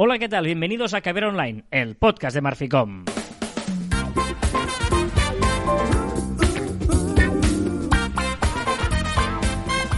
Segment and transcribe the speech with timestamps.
[0.00, 0.44] Hola, ¿qué tal?
[0.44, 3.04] Bienvenidos a Caber Online, el podcast de Marficom.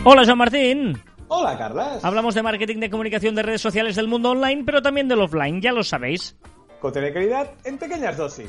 [0.04, 0.98] Hola, Joan Martín.
[1.28, 2.02] Hola, Carlas.
[2.02, 5.60] Hablamos de marketing de comunicación de redes sociales del mundo online, pero también del offline,
[5.60, 6.34] ya lo sabéis.
[6.80, 8.48] Contenido de calidad en pequeñas dosis.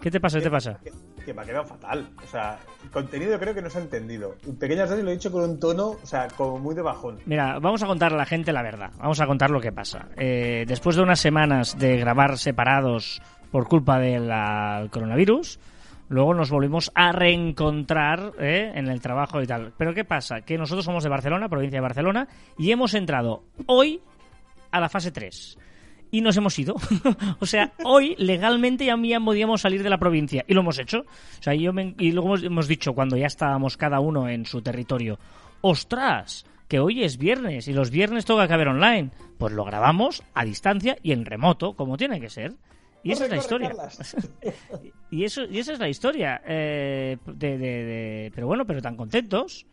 [0.00, 0.38] ¿Qué te pasa?
[0.38, 0.80] ¿Qué te pasa?
[1.28, 2.08] Que, me ha quedado fatal.
[2.24, 4.36] O sea, el contenido creo que no se ha entendido.
[4.46, 7.18] En pequeñas dosis lo he dicho con un tono, o sea, como muy de bajón.
[7.26, 8.90] Mira, vamos a contar a la gente la verdad.
[8.98, 10.08] Vamos a contar lo que pasa.
[10.16, 13.20] Eh, después de unas semanas de grabar separados
[13.50, 14.30] por culpa del
[14.90, 15.60] coronavirus,
[16.08, 18.72] luego nos volvimos a reencontrar ¿eh?
[18.74, 19.74] en el trabajo y tal.
[19.76, 20.40] Pero ¿qué pasa?
[20.40, 24.00] Que nosotros somos de Barcelona, provincia de Barcelona, y hemos entrado hoy
[24.70, 25.58] a la fase 3.
[26.10, 26.74] Y nos hemos ido.
[27.40, 30.44] o sea, hoy legalmente ya podíamos salir de la provincia.
[30.48, 31.00] Y lo hemos hecho.
[31.00, 34.62] O sea, yo me- y luego hemos, dicho, cuando ya estábamos cada uno en su
[34.62, 35.18] territorio,
[35.60, 36.46] ¡ostras!
[36.66, 39.10] Que hoy es viernes y los viernes toca caber online.
[39.38, 42.54] Pues lo grabamos a distancia y en remoto, como tiene que ser.
[43.02, 43.68] Y esa es la Corre, historia.
[43.70, 44.16] corre, Carlas.
[45.10, 46.42] y eso esa es la historia.
[46.46, 47.16] eh,
[48.34, 49.66] Pero bueno, pero tan contentos,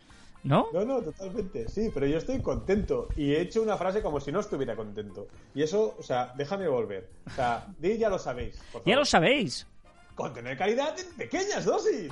[0.45, 0.67] ¿no?
[0.71, 3.09] No, no, totalmente, sí, pero yo estoy contento.
[3.17, 5.27] Y he hecho una frase como si no estuviera contento.
[5.53, 7.09] Y eso, o sea, déjame volver.
[7.27, 8.55] O sea, di ya lo sabéis.
[8.71, 8.99] por Ya favor.
[8.99, 9.67] lo sabéis.
[10.15, 12.11] Contenido de calidad en pequeñas dosis.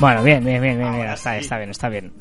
[0.00, 2.12] Bueno, bien, bien, bien, bien, bien, está, está bien, está bien.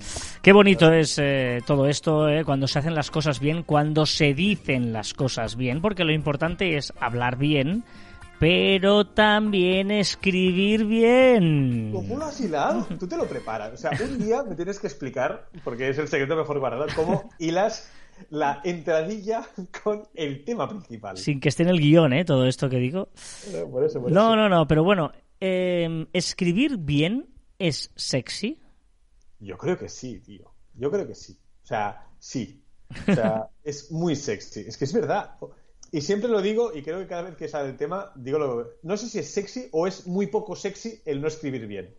[0.41, 4.33] Qué bonito es eh, todo esto, eh, cuando se hacen las cosas bien, cuando se
[4.33, 7.85] dicen las cosas bien, porque lo importante es hablar bien,
[8.39, 11.91] pero también escribir bien.
[11.93, 12.85] ¿Cómo lo has hilado?
[12.99, 13.73] Tú te lo preparas.
[13.73, 17.29] O sea, un día me tienes que explicar, porque es el secreto mejor guardado, cómo
[17.39, 17.91] hilas
[18.29, 19.47] la entradilla
[19.83, 21.17] con el tema principal.
[21.17, 22.25] Sin que esté en el guion, ¿eh?
[22.25, 23.09] Todo esto que digo.
[23.53, 24.35] Eh, Por eso, por No, eso.
[24.35, 28.59] no, no, pero bueno, eh, escribir bien es sexy.
[29.39, 30.51] Yo creo que sí, tío.
[30.73, 31.37] Yo creo que sí.
[31.63, 32.61] O sea, sí.
[33.07, 34.61] O sea, es muy sexy.
[34.61, 35.35] Es que es verdad.
[35.91, 38.67] Y siempre lo digo, y creo que cada vez que sale el tema, digo lo
[38.83, 41.95] No sé si es sexy o es muy poco sexy el no escribir bien.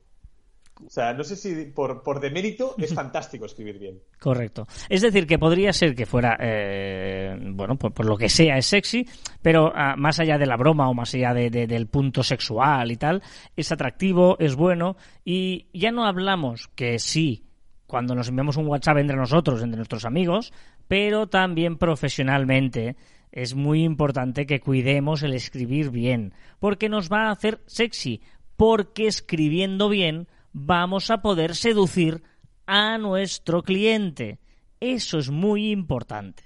[0.87, 4.01] O sea, no sé si por, por demérito es fantástico escribir bien.
[4.19, 4.67] Correcto.
[4.89, 8.65] Es decir, que podría ser que fuera, eh, bueno, por, por lo que sea es
[8.67, 9.07] sexy,
[9.43, 12.91] pero ah, más allá de la broma o más allá de- de- del punto sexual
[12.93, 13.23] y tal,
[13.57, 17.45] es atractivo, es bueno y ya no hablamos que sí,
[17.87, 20.53] cuando nos enviamos un WhatsApp entre nosotros, entre nuestros amigos,
[20.89, 22.97] pero también profesionalmente
[23.33, 28.23] es muy importante que cuidemos el escribir bien, porque nos va a hacer sexy,
[28.57, 32.23] porque escribiendo bien vamos a poder seducir
[32.67, 34.39] a nuestro cliente.
[34.81, 36.45] Eso es muy importante.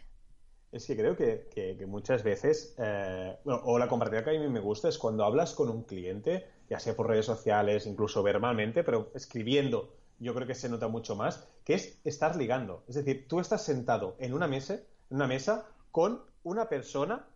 [0.72, 4.59] Es que creo que, muchas veces, eh, bueno, o la comparativa que a mí me
[4.59, 9.12] gusta es cuando hablas con un cliente, ya sea por redes sociales, incluso verbalmente, pero
[9.15, 12.83] escribiendo, yo creo que se nota mucho más, que es estar ligando.
[12.89, 17.27] Es decir, tú estás sentado en una mesa, en una mesa con una persona,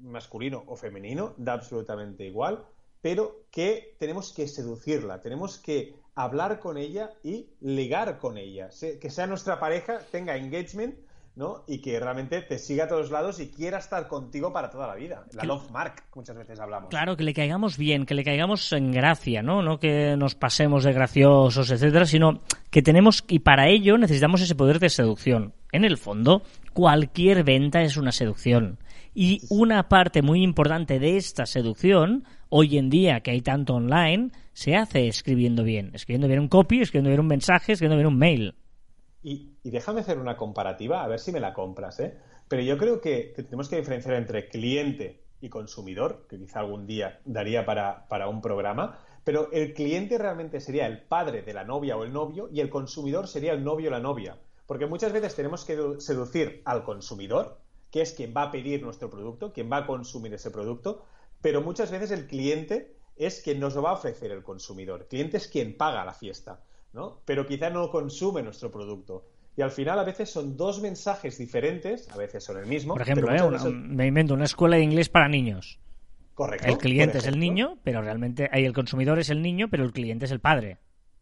[0.00, 2.64] masculino o femenino, da absolutamente igual,
[3.00, 8.68] pero que tenemos que seducirla, tenemos que hablar con ella y ligar con ella,
[9.00, 10.98] que sea nuestra pareja, tenga engagement,
[11.38, 11.62] ¿no?
[11.68, 14.96] Y que realmente te siga a todos lados y quiera estar contigo para toda la
[14.96, 15.24] vida.
[15.34, 16.90] La love mark, muchas veces hablamos.
[16.90, 19.62] Claro, que le caigamos bien, que le caigamos en gracia, ¿no?
[19.62, 22.40] No que nos pasemos de graciosos, etcétera, sino
[22.70, 25.54] que tenemos, y para ello necesitamos ese poder de seducción.
[25.70, 28.78] En el fondo, cualquier venta es una seducción.
[29.14, 34.32] Y una parte muy importante de esta seducción, hoy en día que hay tanto online,
[34.54, 35.92] se hace escribiendo bien.
[35.94, 38.54] Escribiendo bien un copy, escribiendo bien un mensaje, escribiendo bien un mail.
[39.22, 42.18] Y, y déjame hacer una comparativa, a ver si me la compras, ¿eh?
[42.48, 47.20] Pero yo creo que, tenemos que diferenciar entre cliente y consumidor, que quizá algún día
[47.24, 51.96] daría para, para un programa, pero el cliente realmente sería el padre de la novia
[51.96, 54.38] o el novio y el consumidor sería el novio o la novia.
[54.66, 58.82] Porque muchas veces tenemos que du- seducir al consumidor, que es quien va a pedir
[58.82, 61.04] nuestro producto, quien va a consumir ese producto,
[61.40, 65.02] pero muchas veces el cliente es quien nos lo va a ofrecer el consumidor.
[65.02, 66.60] El cliente es quien paga la fiesta,
[66.92, 67.20] ¿no?
[67.24, 69.24] Pero quizá no consume nuestro producto.
[69.56, 72.94] Y al final a veces son dos mensajes diferentes, a veces son el mismo.
[72.94, 73.48] Por ejemplo, pero ¿eh?
[73.48, 75.80] Una- me invento una escuela de inglés para niños.
[76.34, 76.66] Correcto.
[76.68, 79.92] El cliente es el niño, pero realmente ahí el consumidor es el niño, pero el
[79.92, 80.78] cliente es el padre.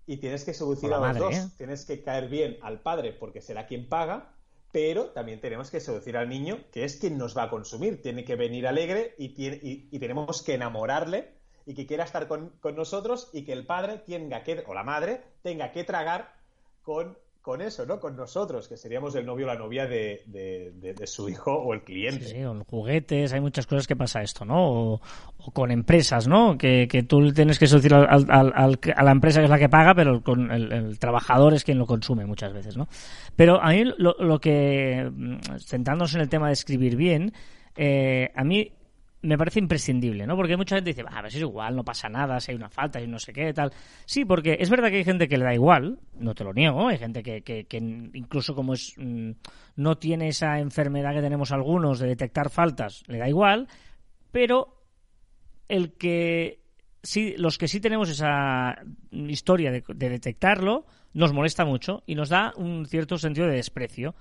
[0.07, 1.35] Y tienes que seducir a los madre, dos.
[1.35, 1.49] ¿eh?
[1.57, 4.35] Tienes que caer bien al padre porque será quien paga,
[4.73, 8.03] pero también tenemos que seducir al niño, que es quien nos va a consumir.
[8.03, 11.36] Tiene que venir alegre y, tiene- y- y tenemos que enamorarle
[11.67, 14.85] y que quiera estar con, con nosotros y que el padre tenga que, o la
[14.85, 16.33] madre, tenga que tragar
[16.83, 17.99] con, con eso, ¿no?
[17.99, 21.83] Con nosotros, que seríamos el novio o la novia de, de, su hijo o el
[21.83, 22.25] cliente.
[22.25, 24.95] Sí, con juguetes, hay muchas cosas que pasa esto, ¿no?
[24.95, 25.01] O,
[25.53, 26.57] con empresas, ¿no?
[26.57, 30.23] Que, que tú tienes que seducir a la empresa que es la que paga, pero
[30.23, 32.89] con el, trabajador es quien lo consume muchas veces, ¿no?
[33.35, 37.33] Pero a mí lo, lo que, mm, centrándonos en el tema de escribir bien,
[37.77, 38.73] eh, a mí
[39.26, 40.37] me parece imprescindible, ¿no?
[40.37, 42.69] Porque mucha gente dice, a ver si es igual, no pasa nada, si hay una
[42.69, 43.73] falta, si no sé qué, tal.
[44.05, 46.88] Sí, porque es verdad que hay gente que le da igual, no te lo niego,
[46.88, 49.31] hay gente que, que, incluso como es mm,
[49.76, 53.69] no tiene esa enfermedad que tenemos algunos de detectar faltas, le da igual,
[54.32, 54.82] pero
[55.69, 56.61] el que
[57.02, 58.76] sí, los que sí tenemos esa
[59.11, 60.87] historia de detectarlo,
[61.17, 64.14] nos molesta mucho y nos da un cierto sentido de desprecio.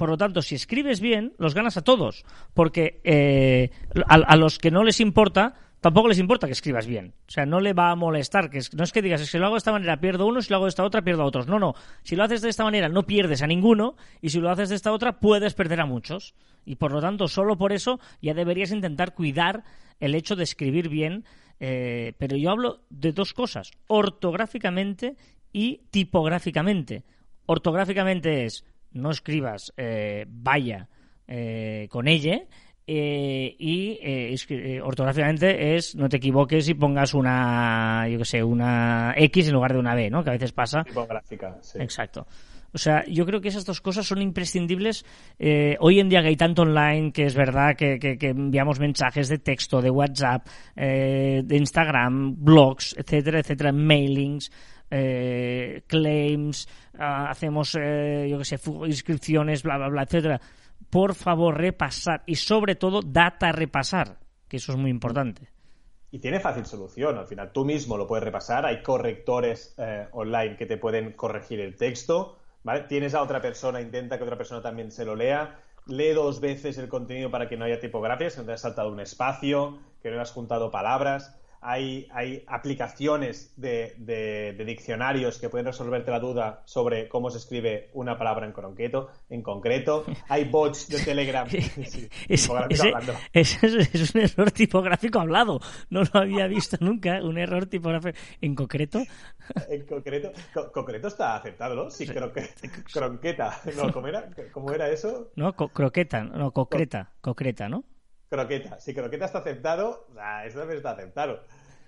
[0.00, 2.24] Por lo tanto, si escribes bien, los ganas a todos.
[2.54, 3.68] Porque eh,
[4.08, 7.12] a, los que no les importa, tampoco les importa que escribas bien.
[7.28, 8.48] O sea, no le va a molestar.
[8.48, 10.56] que No es que digas, si lo hago de esta manera pierdo uno, si lo
[10.56, 11.48] hago de esta otra pierdo a otros.
[11.48, 11.74] No, no.
[12.02, 14.76] Si lo haces de esta manera no pierdes a ninguno y si lo haces de
[14.76, 16.34] esta otra puedes perder a muchos.
[16.64, 19.64] Y por lo tanto, solo por eso ya deberías intentar cuidar
[19.98, 21.26] el hecho de escribir bien.
[21.58, 25.16] Eh, pero yo hablo de dos cosas, ortográficamente
[25.52, 27.04] y tipográficamente.
[27.44, 30.88] Ortográficamente es no escribas eh, vaya
[31.26, 32.42] eh, con ella
[32.86, 39.48] eh, y ortográficamente es no te equivoques y pongas una yo que sé una x
[39.48, 41.78] en lugar de una b no que a veces pasa tipográfica sí.
[41.80, 42.26] exacto
[42.72, 45.04] o sea, yo creo que esas dos cosas son imprescindibles.
[45.80, 49.38] hoy en día que hay tanto online, que es verdad que, que, enviamos mensajes de
[49.38, 50.46] texto, de WhatsApp,
[50.76, 54.52] de Instagram, blogs, etcétera, etcétera, mailings,
[54.90, 60.40] eh, claims, ah, hacemos, eh, yo qué sé, inscripciones, bla, bla, bla, etcétera.
[60.90, 65.48] Por favor, repasar y sobre todo data repasar, que eso es muy importante.
[66.10, 70.56] Y tiene fácil solución, al final tú mismo lo puedes repasar, hay correctores eh, online
[70.56, 72.82] que te pueden corregir el texto, ¿vale?
[72.88, 76.78] Tienes a otra persona, intenta que otra persona también se lo lea, lee dos veces
[76.78, 80.10] el contenido para que no haya tipografías, que no te hayas saltado un espacio, que
[80.10, 86.62] no hayas juntado palabras hay, hay aplicaciones de, de, diccionarios que pueden resolverte la duda
[86.64, 89.10] sobre cómo se escribe una palabra en concreto.
[89.28, 90.04] En concreto.
[90.28, 91.46] Hay bots de Telegram.
[92.28, 92.48] es,
[93.62, 95.60] es, un error tipográfico hablado.
[95.90, 98.18] No lo había visto nunca, un error tipográfico.
[98.40, 99.02] ¿En concreto?
[99.68, 100.32] En concreto.
[100.72, 101.90] concreto está aceptado, ¿no?
[101.90, 102.48] Sí, creo que.
[102.92, 103.60] Cronqueta.
[103.76, 104.30] No, ¿cómo era?
[104.52, 105.30] ¿Cómo era eso?
[105.36, 106.24] No, croqueta.
[106.24, 107.12] No, concreta.
[107.20, 107.84] Concreta, ¿no?
[108.30, 108.78] Croqueta.
[108.78, 110.06] Si croqueta está aceptado,
[110.46, 111.42] eso también está aceptado.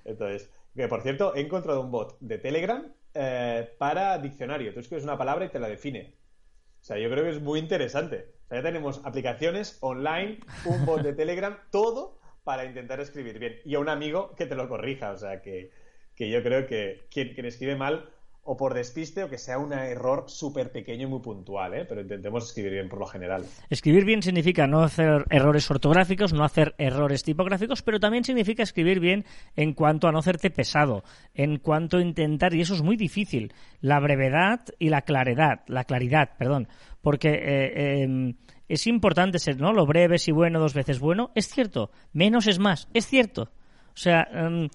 [0.05, 4.75] Entonces, que por cierto, he encontrado un bot de Telegram eh, para diccionario.
[4.75, 6.17] Tú escribes una palabra y te la define.
[6.81, 8.35] O sea, yo creo que es muy interesante.
[8.45, 13.61] O sea, ya tenemos aplicaciones online, un bot de Telegram, todo para intentar escribir bien.
[13.65, 15.13] Y a un amigo que te lo corrija.
[15.13, 15.71] O sea, que,
[16.17, 18.11] que yo creo que quien escribe mal
[18.45, 21.85] o por despiste o que sea un error súper pequeño y muy puntual, ¿eh?
[21.89, 23.45] pero intentemos escribir bien por lo general.
[23.71, 28.99] Escribir bien significa no hacer errores ortográficos, no hacer errores tipográficos, pero también significa escribir
[28.99, 29.25] bien
[29.55, 31.05] en cuanto a no hacerte pesado,
[31.35, 35.85] en cuanto a intentar, y eso es muy difícil, la brevedad y la claridad, la
[35.85, 36.67] claridad, perdón,
[37.01, 38.35] porque eh, em,
[38.69, 39.73] es importante ser, ¿no?
[39.73, 43.51] Lo breve, si bueno, dos veces bueno, es cierto, menos es más, es cierto.
[43.95, 44.69] O sea, em,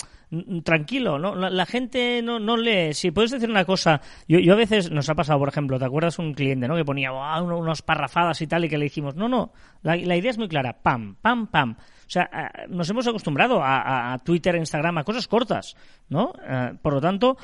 [0.64, 1.36] tranquilo, ¿no?
[1.36, 2.94] La, gente no, no lee.
[2.94, 5.86] Si puedes decir una cosa, yo, yo a veces nos ha pasado, por ejemplo, ¿te
[5.86, 6.75] acuerdas un cliente, ¿no?
[6.75, 9.54] Que ponía unas parrafadas y tal y que le dijimos, no, no,
[9.84, 11.78] la, idea es muy clara, pam, pam, pam.
[11.80, 12.30] O sea,
[12.69, 15.75] nos hemos acostumbrado a, Twitter, Instagram, a cosas cortas,
[16.10, 16.34] ¿no?
[16.46, 17.38] Eh, por lo tanto,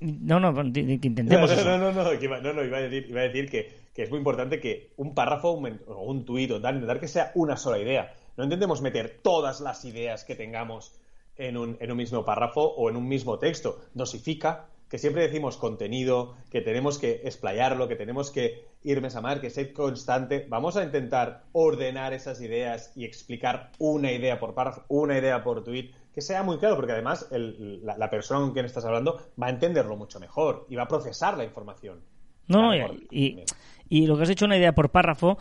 [0.00, 1.50] no, no, que intentemos.
[1.64, 4.10] No, no, no, no, no, no, iba a decir, iba a decir que, que, es
[4.10, 7.78] muy importante que un párrafo o un tuit o tal, intentar que sea una sola
[7.78, 8.12] idea.
[8.36, 10.94] No intentemos meter todas las ideas que tengamos
[11.36, 13.80] en un, en un mismo párrafo o en un mismo texto.
[13.94, 19.40] Dosifica, que siempre decimos contenido, que tenemos que explayarlo, que tenemos que irme a mar,
[19.40, 20.46] que ser constante.
[20.48, 25.64] Vamos a intentar ordenar esas ideas y explicar una idea por párrafo, una idea por
[25.64, 29.48] tweet, que sea muy claro, porque además la, la, persona con quien estás hablando va
[29.48, 32.00] a entenderlo mucho mejor y va a procesar la información.
[32.48, 33.44] No, no, y,
[33.88, 35.38] y lo que has hecho una idea por párrafo,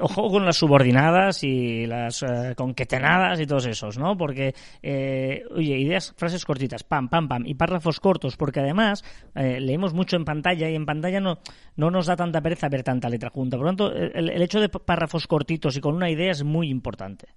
[0.00, 4.16] ojo con las subordinadas y las eh, conquetenadas y todos esos, ¿no?
[4.16, 9.04] Porque, eh, oye, ideas, frases cortitas, pam, pam, pam, y párrafos cortos, porque además
[9.34, 11.38] eh, leemos mucho en pantalla y en pantalla no,
[11.76, 13.56] no nos da tanta pereza ver tanta letra junta.
[13.56, 17.28] Por lo tanto, el hecho de párrafos cortitos y con una idea es muy importante.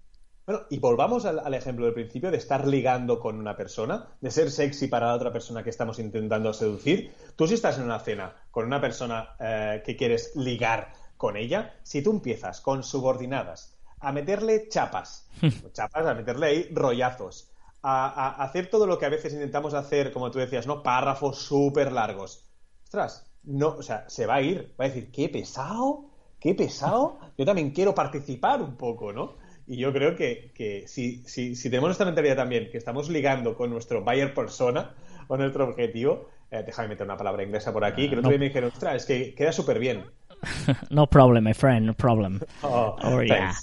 [0.49, 4.49] Bueno, y volvamos al, ejemplo del principio de estar ligando con una persona, de ser
[4.49, 7.13] sexy para la otra persona que estamos intentando seducir.
[7.35, 11.75] Tú si estás en una cena con una persona eh, que quieres ligar con ella,
[11.83, 15.29] si tú empiezas con subordinadas a meterle chapas,
[15.73, 17.51] chapas, a meterle ahí rollazos,
[17.83, 20.81] a, hacer todo lo que a veces intentamos hacer, como tú decías, ¿no?
[20.81, 22.43] Párrafos súper largos.
[22.85, 26.05] Ostras, no, o sea, se va a ir, va a decir, qué pesado,
[26.39, 29.47] qué pesado, yo también quiero participar un poco, ¿no?
[29.69, 33.55] Y yo creo que, que si, si, si, tenemos esta mentalidad también, que estamos ligando
[33.55, 34.95] con nuestro buyer persona
[35.27, 38.31] o nuestro objetivo, eh, déjame meter una palabra inglesa por aquí, que el otro no.
[38.31, 40.05] día me dijeron, ostras, es que queda súper bien.
[40.89, 42.39] No problem, my friend, no problem.
[42.63, 43.53] Oh, Oh, yeah.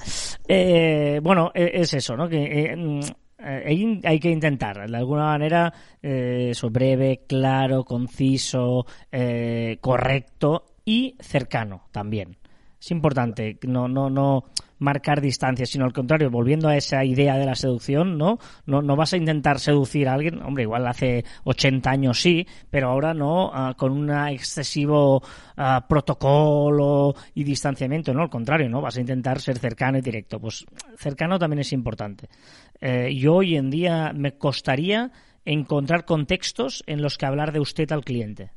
[0.46, 2.28] Eh, bueno, e- es eso, ¿no?
[2.28, 3.00] Que eh, mm,
[3.40, 8.86] eh, hay, hay que intentar, de alguna manera, eh, eso, breve, claro, conciso,
[9.80, 12.36] correcto y cercano también.
[12.80, 14.44] Es importante no, no, no
[14.78, 18.38] marcar distancias, sino al contrario, volviendo a esa idea de la seducción, ¿no?
[18.66, 22.88] No, no vas a intentar seducir a alguien, hombre, igual hace 80 años sí, pero
[22.88, 25.22] ahora no, ah, con un excesivo
[25.56, 28.22] ah, protocolo y distanciamiento, ¿no?
[28.22, 28.80] Al contrario, ¿no?
[28.80, 30.40] Vas a intentar ser cercano y directo.
[30.40, 30.66] Pues
[30.96, 32.28] cercano también es importante.
[32.80, 35.10] Eh, yo hoy en día me costaría
[35.44, 38.50] encontrar contextos en los que hablar de usted al cliente.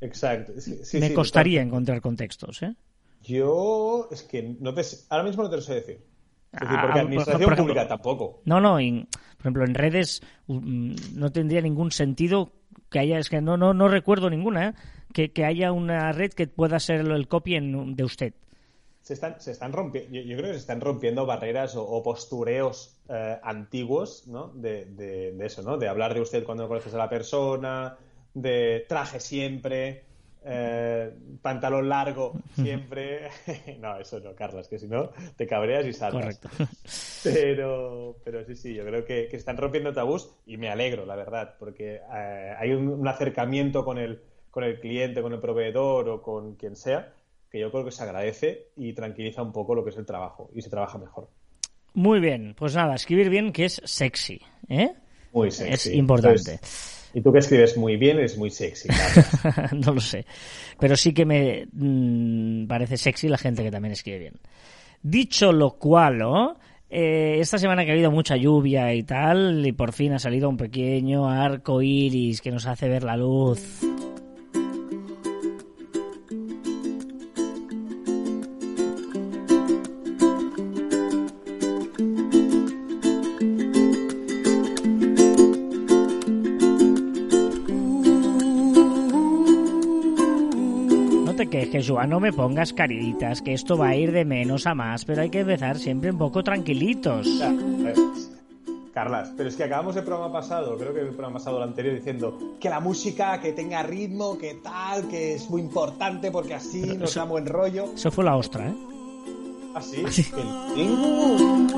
[0.00, 0.52] Exacto.
[0.58, 2.74] Sí, sí, me sí, costaría encontrar contextos, ¿eh?
[3.28, 6.00] Yo, es que no te, ahora mismo no te lo sé decir.
[6.50, 8.40] Es decir, Ah, porque por- administración por ejemplo- pública tampoco.
[8.46, 9.06] No, no, en-
[9.36, 12.52] por ejemplo, en redes mm, no tendría ningún sentido
[12.90, 14.74] que haya, es que no, no, no recuerdo ninguna, ¿eh?
[15.12, 18.32] que, que haya una red que pueda ser el copy en- de usted.
[19.02, 22.02] Se están, se están rompiendo, yo, yo creo que se están rompiendo barreras o, o
[22.02, 24.48] postureos eh, antiguos, ¿no?
[24.54, 25.76] De, de- de eso, ¿no?
[25.76, 27.96] De hablar de usted cuando no conoces a la persona,
[28.34, 30.04] de traje siempre,
[30.50, 31.12] eh,
[31.42, 33.28] pantalón largo siempre.
[33.80, 36.38] no, eso no, Carlos, que si no te cabreas y saltas.
[36.38, 36.48] Correcto.
[37.24, 41.16] Pero, pero sí, sí, yo creo que, que están rompiendo tabús y me alegro, la
[41.16, 46.08] verdad, porque eh, hay un, un acercamiento con el, con el cliente, con el proveedor
[46.08, 47.12] o con quien sea,
[47.50, 50.48] que yo creo que se agradece y tranquiliza un poco lo que es el trabajo
[50.54, 51.28] y se trabaja mejor.
[51.94, 54.94] Muy bien, pues nada, escribir bien que es sexy, ¿eh?
[55.32, 55.72] Muy sexy.
[55.72, 56.52] Es importante.
[56.52, 58.88] Entonces, y tú que escribes muy bien, eres muy sexy.
[59.72, 60.26] no lo sé.
[60.78, 64.34] Pero sí que me mm, parece sexy la gente que también escribe bien.
[65.02, 66.20] Dicho lo cual.
[66.90, 70.48] Eh, esta semana que ha habido mucha lluvia y tal, y por fin ha salido
[70.48, 73.80] un pequeño arco iris que nos hace ver la luz.
[92.06, 95.30] No me pongas caritas, que esto va a ir de menos a más, pero hay
[95.30, 97.26] que empezar siempre un poco tranquilitos.
[98.92, 101.94] Carlas, pero es que acabamos el programa pasado, creo que el programa pasado, el anterior,
[101.94, 106.80] diciendo que la música que tenga ritmo, que tal, que es muy importante porque así
[106.96, 107.84] nos eso- da buen rollo.
[107.94, 108.74] Eso fue la ostra, ¿eh?
[109.74, 110.24] Así, Sí.
[110.24, 111.68] que el ting-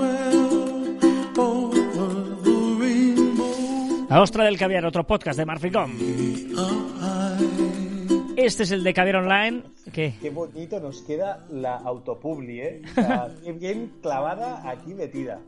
[4.08, 5.92] La ostra del caviar, otro podcast de Marficom.
[8.42, 9.62] Este es el de Caviar Online.
[9.92, 10.14] ¿Qué?
[10.18, 12.80] Qué bonito nos queda la autopubli, ¿eh?
[12.90, 13.28] O sea,
[13.60, 15.40] bien clavada aquí metida.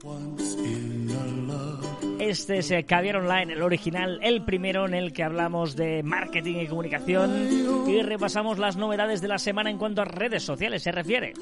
[2.19, 6.57] Este es el Caviar Online, el original, el primero en el que hablamos de marketing
[6.57, 10.93] y comunicación y repasamos las novedades de la semana en cuanto a redes sociales se
[10.93, 11.33] refiere.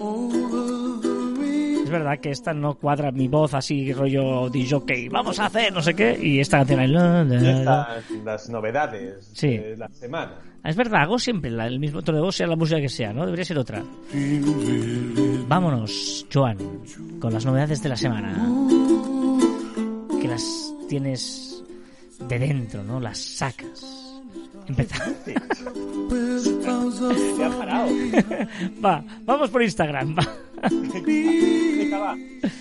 [1.91, 5.83] Es verdad que esta no cuadra mi voz así rollo DJ, vamos a hacer no
[5.83, 7.97] sé qué, y esta canción ahí, la, la, la.
[7.99, 9.59] Estas, las novedades Sí.
[9.59, 10.35] de la semana.
[10.63, 13.13] Es verdad, hago siempre la- el mismo tono de voz, sea la música que sea,
[13.13, 13.25] ¿no?
[13.25, 13.83] Debería ser otra.
[15.49, 16.59] Vámonos, Joan,
[17.19, 18.49] con las novedades de la semana.
[20.21, 21.65] Que las tienes
[22.29, 23.01] de dentro, ¿no?
[23.01, 23.85] Las sacas.
[24.69, 25.17] Empezamos.
[27.37, 27.91] Se ha parado.
[28.85, 30.15] Va, vamos por Instagram.
[30.17, 30.23] va.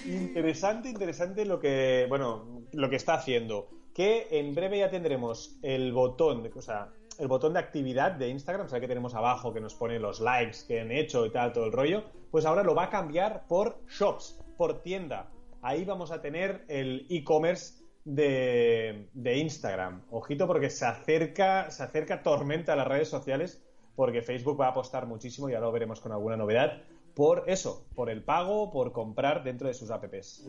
[0.06, 3.70] Interesante, interesante lo que, bueno, lo que está haciendo.
[3.94, 8.30] Que en breve ya tendremos el botón, de, o sea, el botón de actividad de
[8.30, 11.32] Instagram, o sea, que tenemos abajo que nos pone los likes que han hecho y
[11.32, 12.04] tal, todo el rollo.
[12.32, 15.30] Pues ahora lo va a cambiar por shops, por tienda.
[15.62, 20.04] Ahí vamos a tener el e-commerce de, de Instagram.
[20.12, 23.62] Ojito porque se acerca, se acerca tormenta a las redes sociales
[24.00, 26.82] porque Facebook va a apostar muchísimo, ya lo veremos con alguna novedad,
[27.20, 30.42] por eso, por el pago, por comprar dentro de sus apps.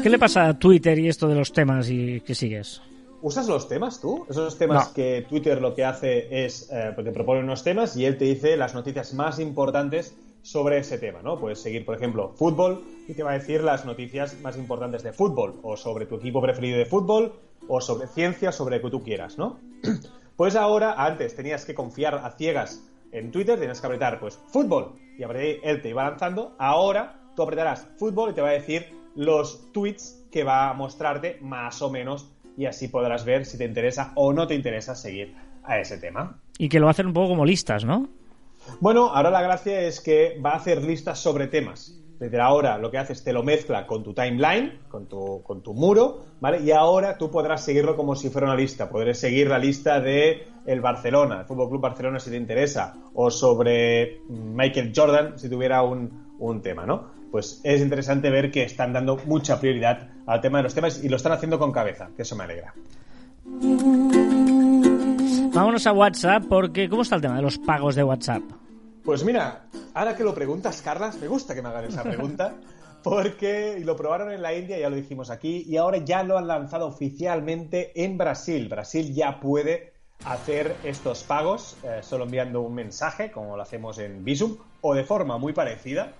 [0.00, 2.80] ¿Qué le pasa a Twitter y esto de los temas y que sigues?
[3.20, 4.24] ¿Usas los temas tú?
[4.30, 4.94] Esos temas No.
[4.94, 8.56] que Twitter lo que hace es, eh, te propone unos temas y él te dice
[8.56, 11.40] las noticias más importantes sobre ese tema, ¿no?
[11.40, 15.12] Puedes seguir, por ejemplo, fútbol y te va a decir las noticias más importantes de
[15.12, 17.32] fútbol, o sobre tu equipo preferido de fútbol,
[17.66, 19.58] o sobre ciencia, sobre lo que tú quieras, ¿no?
[20.36, 22.80] Pues ahora, antes tenías que confiar a ciegas
[23.12, 26.08] en Twitter, tenías que apretar, pues, fútbol, y a partir de ahí él te iba
[26.08, 26.54] lanzando.
[26.58, 31.38] Ahora tú apretarás fútbol y te va a decir los tweets que va a mostrarte
[31.40, 35.34] más o menos y así podrás ver si te interesa o no te interesa seguir
[35.64, 36.38] a ese tema.
[36.58, 38.08] Y que lo hacen un poco como listas, ¿no?
[38.80, 41.98] Bueno, ahora la gracia es que va a hacer listas sobre temas.
[42.18, 45.62] Desde ahora lo que hace es te lo mezcla con tu timeline, con tu, con
[45.62, 46.60] tu muro, ¿vale?
[46.60, 48.90] Y ahora tú podrás seguirlo como si fuera una lista.
[48.90, 53.30] Podrás seguir la lista de el Barcelona, el Fútbol Club Barcelona si te interesa, o
[53.30, 57.12] sobre Michael Jordan si tuviera un, un tema, ¿no?
[57.30, 61.08] Pues es interesante ver que están dando mucha prioridad al tema de los temas y
[61.08, 62.74] lo están haciendo con cabeza, que eso me alegra.
[65.54, 68.42] Vámonos a WhatsApp porque ¿cómo está el tema de los pagos de WhatsApp?
[69.04, 72.54] Pues mira, ahora que lo preguntas, Carlas, me gusta que me hagan esa pregunta,
[73.02, 76.46] porque lo probaron en la India, ya lo dijimos aquí, y ahora ya lo han
[76.46, 78.68] lanzado oficialmente en Brasil.
[78.68, 79.92] Brasil ya puede
[80.24, 85.04] hacer estos pagos eh, solo enviando un mensaje, como lo hacemos en Visum, o de
[85.04, 86.12] forma muy parecida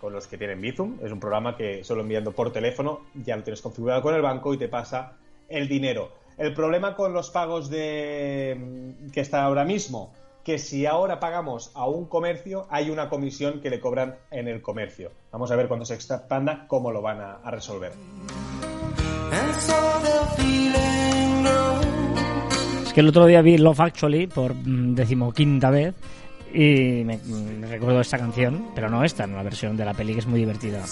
[0.00, 0.98] con los que tienen Bizum.
[1.02, 4.54] Es un programa que solo enviando por teléfono ya lo tienes configurado con el banco
[4.54, 5.14] y te pasa
[5.48, 6.12] el dinero.
[6.36, 10.12] El problema con los pagos de que está ahora mismo,
[10.48, 14.62] que si ahora pagamos a un comercio, hay una comisión que le cobran en el
[14.62, 15.10] comercio.
[15.30, 17.92] Vamos a ver cuando se expanda cómo lo van a, a resolver.
[22.82, 25.94] Es que el otro día vi Love Actually por mm, decimoquinta vez
[26.54, 30.14] y me, me recuerdo esta canción, pero no esta, no la versión de la peli
[30.14, 30.82] que es muy divertida.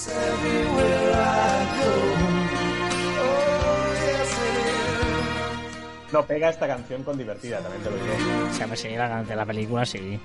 [6.16, 8.50] No pega esta canción con divertida, también te lo digo.
[8.52, 10.18] Se me sigue la de la película, sí.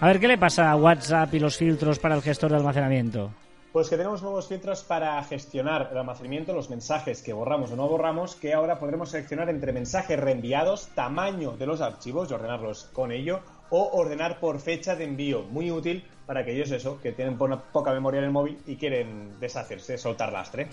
[0.00, 3.30] A ver, ¿qué le pasa a WhatsApp y los filtros para el gestor de almacenamiento?
[3.70, 7.86] Pues que tenemos nuevos filtros para gestionar el almacenamiento, los mensajes que borramos o no
[7.86, 13.12] borramos, que ahora podremos seleccionar entre mensajes reenviados, tamaño de los archivos y ordenarlos con
[13.12, 15.42] ello, o ordenar por fecha de envío.
[15.42, 19.38] Muy útil para aquellos eso, que tienen po- poca memoria en el móvil y quieren
[19.38, 20.68] deshacerse, soltar lastre.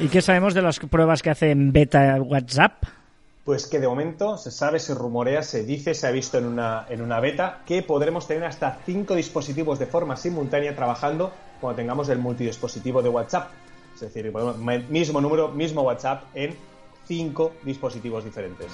[0.00, 2.82] ¿Y qué sabemos de las pruebas que hace en beta WhatsApp?
[3.44, 6.86] Pues que de momento se sabe, se rumorea, se dice, se ha visto en una,
[6.88, 12.08] en una beta que podremos tener hasta cinco dispositivos de forma simultánea trabajando cuando tengamos
[12.08, 13.50] el multidispositivo de WhatsApp.
[13.94, 14.32] Es decir,
[14.88, 16.56] mismo número, mismo WhatsApp en
[17.06, 18.68] cinco dispositivos diferentes.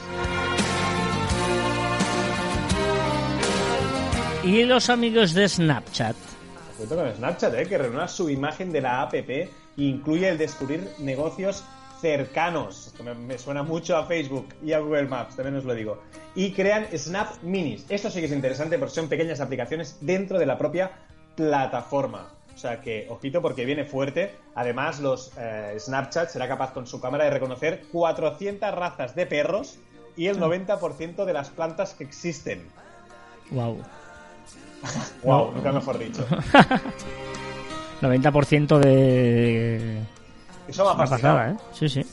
[4.45, 6.15] ¿Y los amigos de Snapchat?
[6.77, 7.67] Cuento con Snapchat, ¿eh?
[7.67, 11.65] que reúna su imagen de la app e incluye el descubrir negocios
[12.01, 12.89] cercanos.
[12.89, 16.03] Esto me, me suena mucho a Facebook y a Google Maps, también os lo digo.
[16.35, 17.87] Y crean Snap Minis.
[17.89, 20.91] Esto sí que es interesante porque son pequeñas aplicaciones dentro de la propia
[21.37, 22.31] plataforma.
[22.55, 24.35] O sea que, ojito, porque viene fuerte.
[24.55, 29.79] Además, los eh, Snapchat será capaz con su cámara de reconocer 400 razas de perros
[30.17, 32.67] y el 90% de las plantas que existen.
[33.51, 33.79] Wow.
[35.23, 36.27] Wow, nunca mejor dicho.
[38.03, 40.01] 90% de...
[40.71, 41.37] Eso Una fascinado.
[41.39, 41.57] pasada, ¿eh?
[41.73, 42.07] Sí, sí.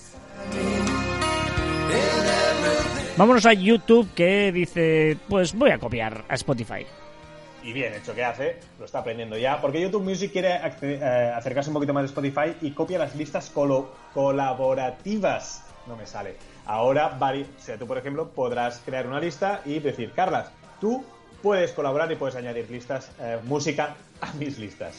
[3.16, 6.86] Vámonos a YouTube que dice, pues voy a copiar a Spotify.
[7.64, 11.70] Y bien hecho que hace, lo está aprendiendo ya, porque YouTube Music quiere eh, acercarse
[11.70, 15.64] un poquito más a Spotify y copia las listas colo- colaborativas.
[15.88, 16.36] No me sale.
[16.66, 21.04] Ahora, o sea, tú, por ejemplo, podrás crear una lista y decir, Carlas, tú
[21.42, 24.96] puedes colaborar y puedes añadir listas, eh, música a mis listas.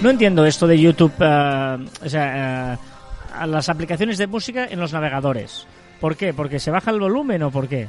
[0.00, 4.92] No entiendo esto de YouTube, eh, o sea, eh, las aplicaciones de música en los
[4.92, 5.66] navegadores.
[6.00, 6.34] ¿Por qué?
[6.34, 7.88] ¿Porque se baja el volumen o por qué?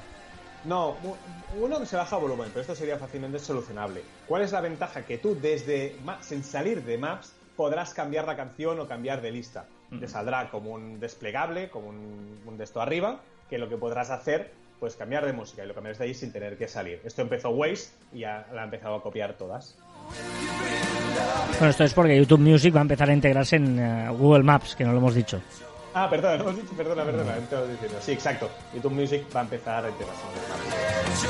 [0.66, 0.96] No,
[1.60, 4.04] uno que se baja volumen, pero esto sería fácilmente solucionable.
[4.28, 5.02] ¿Cuál es la ventaja?
[5.02, 9.66] Que tú desde sin salir de Maps podrás cambiar la canción o cambiar de lista.
[10.00, 14.10] Te saldrá como un desplegable, como un, un de esto arriba, que lo que podrás
[14.10, 17.00] hacer, pues cambiar de música y lo cambiarás de ahí sin tener que salir.
[17.04, 19.76] Esto empezó Waze y ya la ha empezado a copiar todas.
[21.60, 24.76] Bueno, esto es porque YouTube Music va a empezar a integrarse en eh, Google Maps,
[24.76, 25.42] que no lo hemos dicho.
[25.94, 27.98] Ah, perdona, no hemos dicho, perdona, perdona, lo diciendo.
[28.02, 28.50] Sí, exacto.
[28.74, 31.28] YouTube Music va a empezar a integrarse en Maps.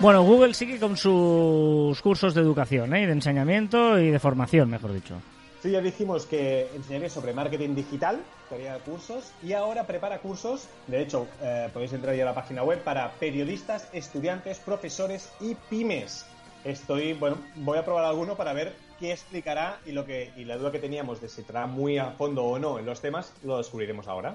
[0.00, 3.02] Bueno, Google sigue con sus cursos de educación, ¿eh?
[3.02, 5.16] y de enseñamiento y de formación, mejor dicho.
[5.62, 10.66] Sí, ya dijimos que enseñaría sobre marketing digital, que haría cursos, y ahora prepara cursos,
[10.86, 15.54] de hecho, eh, podéis entrar ya a la página web, para periodistas, estudiantes, profesores y
[15.68, 16.24] pymes.
[16.64, 20.56] Estoy, bueno, voy a probar alguno para ver qué explicará y lo que y la
[20.56, 23.58] duda que teníamos de si entrará muy a fondo o no en los temas, lo
[23.58, 24.34] descubriremos ahora.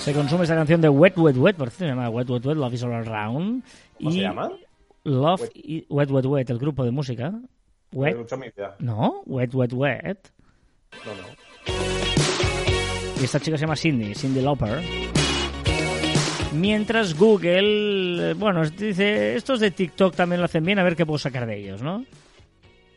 [0.00, 2.56] Se consume esta canción de Wet Wet Wet, por cierto, se llama Wet Wet Wet,
[2.56, 3.64] Love is All Around.
[3.98, 4.52] ¿Cómo y se llama?
[5.02, 5.50] Love
[5.88, 7.34] Wet Wet Wet, el grupo de música.
[7.92, 8.16] Wet,
[8.80, 10.30] no, Wet Wet Wet.
[11.04, 11.22] No, no.
[13.20, 14.80] Y esta chica se llama Cindy, Cindy Lauper.
[16.52, 21.18] Mientras Google, bueno, dice, estos de TikTok también lo hacen bien, a ver qué puedo
[21.18, 22.04] sacar de ellos, ¿no?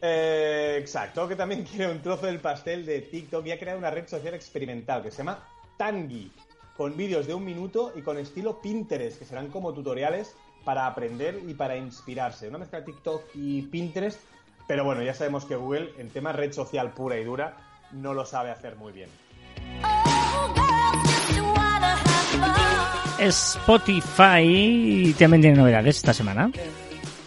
[0.01, 3.91] Eh, exacto, que también quiere un trozo del pastel de TikTok y ha creado una
[3.91, 6.31] red social experimental que se llama Tangi,
[6.77, 11.39] con vídeos de un minuto y con estilo Pinterest, que serán como tutoriales para aprender
[11.47, 12.47] y para inspirarse.
[12.47, 14.19] Una mezcla de TikTok y Pinterest,
[14.71, 17.57] pero bueno, ya sabemos que Google en tema red social pura y dura
[17.91, 19.09] no lo sabe hacer muy bien.
[23.19, 26.49] Spotify también tiene novedades esta semana.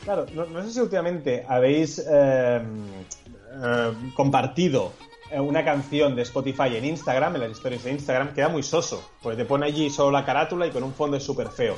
[0.05, 4.95] Claro, no, sé si últimamente habéis eh, eh, compartido
[5.37, 9.37] una canción de Spotify en Instagram, en las historias de Instagram, queda muy soso, pues
[9.37, 11.77] te pone allí solo la carátula y con un fondo súper feo.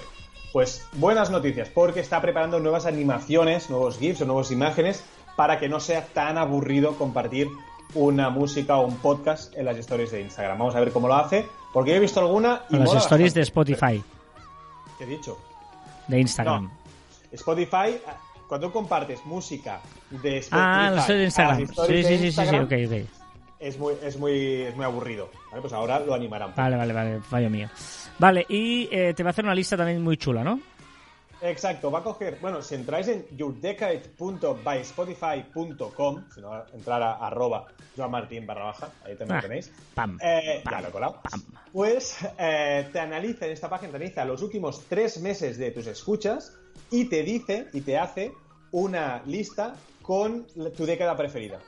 [0.52, 5.02] Pues buenas noticias, porque está preparando nuevas animaciones, nuevos GIFs o nuevas imágenes
[5.36, 7.48] para que no sea tan aburrido compartir
[7.94, 10.58] una música o un podcast en las stories de Instagram.
[10.58, 13.42] Vamos a ver cómo lo hace, porque yo he visto alguna y las stories de
[13.42, 14.02] Spotify.
[14.98, 15.38] ¿Qué he dicho?
[16.08, 16.70] De Instagram.
[17.32, 17.98] Spotify,
[18.48, 21.66] cuando compartes música de Spotify ah, las de Instagram.
[21.66, 23.08] Sí, sí, sí, sí, sí, ok, ok.
[23.58, 25.30] Es muy, es muy, es muy aburrido.
[25.50, 26.52] Vale, pues ahora lo animarán.
[26.54, 27.68] Vale, vale, vale, fallo mío.
[28.18, 30.60] Vale, y eh, te va a hacer una lista también muy chula, ¿no?
[31.42, 38.10] Exacto, va a coger, bueno, si entráis en yourdecade.byspotify.com, si no, entrar a arroba Joan
[38.10, 39.70] Martín barra baja, ahí también ah, tenéis.
[39.94, 41.20] Pam, eh, ya lo he colado.
[41.72, 45.86] Pues eh, te analiza en esta página, te analiza los últimos tres meses de tus
[45.86, 46.56] escuchas
[46.90, 48.32] y te dice y te hace
[48.72, 50.46] una lista con
[50.76, 51.58] tu década preferida.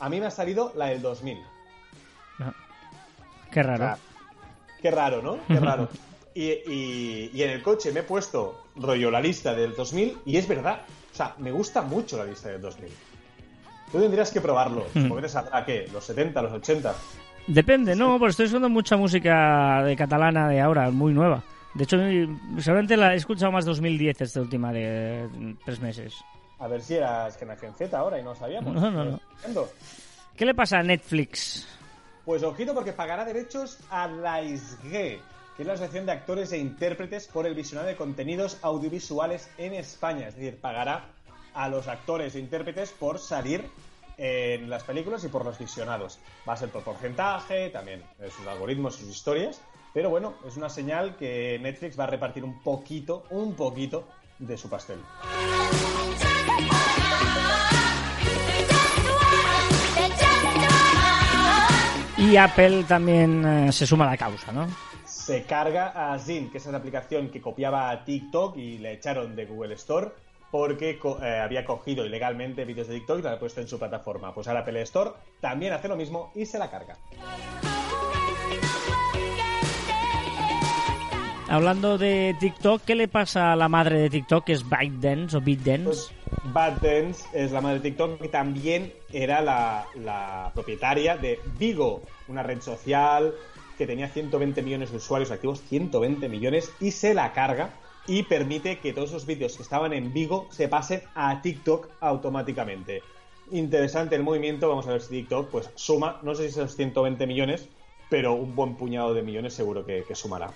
[0.00, 1.38] A mí me ha salido la del 2000.
[2.40, 2.54] Ah,
[3.50, 3.98] qué raro.
[4.80, 5.40] qué raro, ¿no?
[5.46, 5.90] Qué raro.
[6.38, 10.82] Y, en el coche me he puesto rollo la lista del 2000 y es verdad.
[11.10, 12.90] O sea, me gusta mucho la lista del 2000.
[13.90, 14.86] Tú tendrías que probarlo.
[14.92, 15.08] Hmm.
[15.08, 15.88] ¿Porque a qué?
[15.90, 16.94] ¿Los 70, los 80?
[17.46, 21.42] Depende, no, porque estoy escuchando mucha música de catalana de ahora, muy nueva.
[21.72, 21.96] De hecho,
[22.58, 26.16] seguramente la he escuchado más 2010 esta última de tres meses.
[26.58, 28.74] A ver si eras Generación Z ahora y no sabíamos.
[28.74, 29.20] No, no, no.
[30.36, 31.66] ¿Qué le pasa a Netflix?
[32.26, 35.20] Pues ojito porque pagará derechos a la ISG
[35.56, 39.72] que es la Asociación de Actores e Intérpretes por el visionado de contenidos audiovisuales en
[39.72, 40.28] España.
[40.28, 41.06] Es decir, pagará
[41.54, 43.64] a los actores e intérpretes por salir
[44.18, 46.18] en las películas y por los visionados.
[46.46, 49.60] Va a ser por porcentaje, también es un algoritmo, sus historias,
[49.94, 54.06] pero bueno, es una señal que Netflix va a repartir un poquito, un poquito
[54.38, 54.98] de su pastel.
[62.18, 64.66] Y Apple también eh, se suma a la causa, ¿no?
[65.26, 69.34] Se carga a Zin, que es la aplicación que copiaba a TikTok y le echaron
[69.34, 70.10] de Google Store
[70.52, 74.32] porque eh, había cogido ilegalmente vídeos de TikTok y lo había puesto en su plataforma.
[74.32, 75.10] Pues ahora Apple Store
[75.40, 76.96] también hace lo mismo y se la carga.
[81.48, 85.40] Hablando de TikTok, ¿qué le pasa a la madre de TikTok, que es ByteDance o
[85.40, 85.84] BitDance?
[85.84, 86.12] Pues
[86.44, 92.44] ByteDance es la madre de TikTok que también era la, la propietaria de Vigo, una
[92.44, 93.34] red social
[93.76, 97.70] que tenía 120 millones de usuarios activos, 120 millones, y se la carga
[98.06, 103.02] y permite que todos esos vídeos que estaban en Vigo se pasen a TikTok automáticamente.
[103.50, 107.26] Interesante el movimiento, vamos a ver si TikTok pues suma, no sé si esos 120
[107.26, 107.68] millones,
[108.08, 110.52] pero un buen puñado de millones seguro que, que sumará.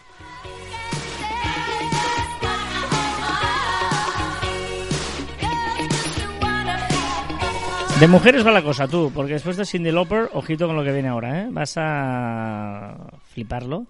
[8.00, 10.90] De mujeres va la cosa, tú, porque después de Cindy Lauper, ojito con lo que
[10.90, 11.48] viene ahora, ¿eh?
[11.50, 13.88] Vas a fliparlo.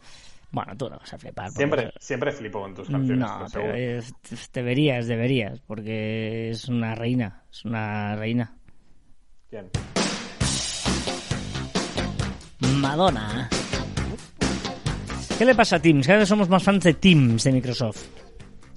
[0.51, 1.53] Bueno, tú no vas a flipar.
[1.53, 3.21] Siempre, siempre flipo con tus canciones.
[3.21, 3.73] No, pero
[4.53, 8.53] deberías, deberías, porque es una reina, es una reina.
[9.49, 9.71] ¿Quién?
[12.79, 13.49] Madonna.
[15.39, 16.05] ¿Qué le pasa a Teams?
[16.05, 18.30] Cada vez somos más fans de Teams de Microsoft.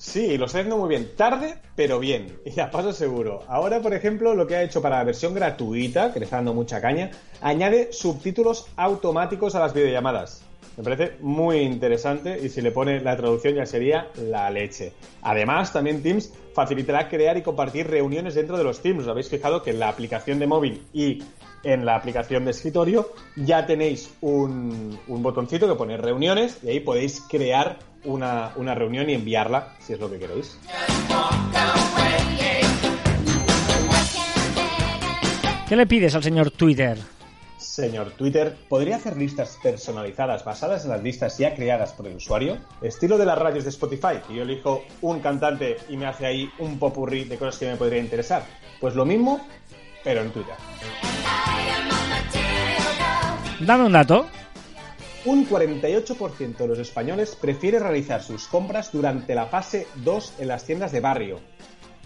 [0.04, 1.16] Sí, lo está haciendo muy bien.
[1.16, 2.38] Tarde, pero bien.
[2.46, 3.44] Y a paso seguro.
[3.48, 6.54] Ahora, por ejemplo, lo que ha hecho para la versión gratuita, que le está dando
[6.54, 10.44] mucha caña, añade subtítulos automáticos a las videollamadas.
[10.76, 14.92] Me parece muy interesante y si le pone la traducción ya sería la leche.
[15.22, 19.08] Además, también Teams facilitará crear y compartir reuniones dentro de los Teams.
[19.08, 21.24] Habéis fijado que la aplicación de móvil y
[21.64, 26.80] en la aplicación de escritorio ya tenéis un, un botoncito que pone reuniones y ahí
[26.80, 30.58] podéis crear una, una reunión y enviarla, si es lo que queréis.
[35.68, 36.98] ¿Qué le pides al señor Twitter?
[37.58, 42.58] Señor Twitter, ¿podría hacer listas personalizadas basadas en las listas ya creadas por el usuario?
[42.82, 46.50] Estilo de las radios de Spotify, que yo elijo un cantante y me hace ahí
[46.60, 48.44] un popurrí de cosas que me podría interesar.
[48.80, 49.42] Pues lo mismo,
[50.04, 50.56] pero en Twitter.
[53.60, 54.28] Dame un dato
[55.26, 60.66] un 48% de los españoles prefiere realizar sus compras durante la fase 2 en las
[60.66, 61.40] tiendas de barrio.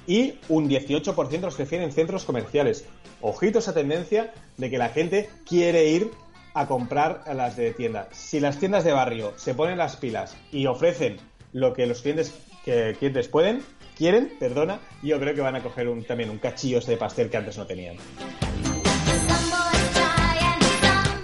[0.10, 2.86] y un 18% los prefieren en centros comerciales.
[3.19, 6.12] Ojito esa tendencia de que la gente quiere ir
[6.53, 8.08] a comprar a las de tienda.
[8.13, 11.17] Si las tiendas de barrio se ponen las pilas y ofrecen
[11.51, 13.62] lo que los clientes, que, clientes pueden,
[13.97, 17.58] quieren, perdona, yo creo que van a coger también un cachillo de pastel que antes
[17.58, 17.97] no tenían.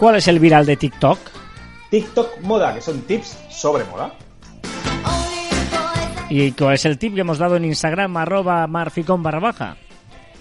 [0.03, 1.17] ¿Cuál es el viral de TikTok?
[1.89, 4.13] TikTok Moda, que son tips sobre moda.
[6.29, 9.77] ¿Y cuál es el tip que hemos dado en Instagram, arroba marficón barra baja?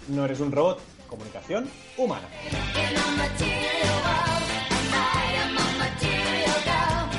[0.09, 2.27] No eres un robot, comunicación humana.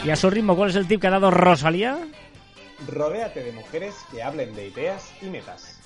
[0.03, 1.97] ¿Y a su ritmo cuál es el tip que ha dado Rosalía?
[2.89, 5.79] Rodéate de mujeres que hablen de ideas y metas.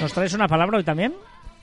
[0.00, 1.12] ¿Nos traes una palabra hoy también?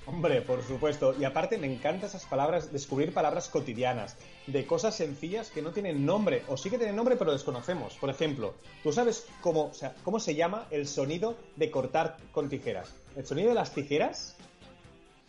[0.10, 1.14] Hombre, por supuesto.
[1.20, 4.18] Y aparte me encantan esas palabras, descubrir palabras cotidianas,
[4.48, 7.94] de cosas sencillas que no tienen nombre, o sí que tienen nombre pero desconocemos.
[7.96, 12.50] Por ejemplo, ¿tú sabes cómo, o sea, cómo se llama el sonido de cortar con
[12.50, 12.92] tijeras?
[13.16, 14.36] ¿El sonido de las tijeras?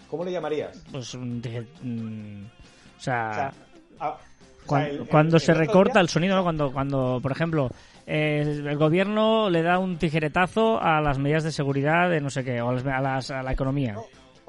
[0.08, 0.82] ¿Cómo le llamarías?
[0.90, 1.42] Pues un...
[1.82, 2.46] Mm,
[2.96, 3.52] o sea...
[4.64, 6.42] cuando, se recorta el sonido, ¿no?
[6.42, 7.68] Cuando, cuando por ejemplo,
[8.06, 12.62] el gobierno le da un tijeretazo a las medidas de seguridad de no sé qué,
[12.62, 13.96] o a, las, a la economía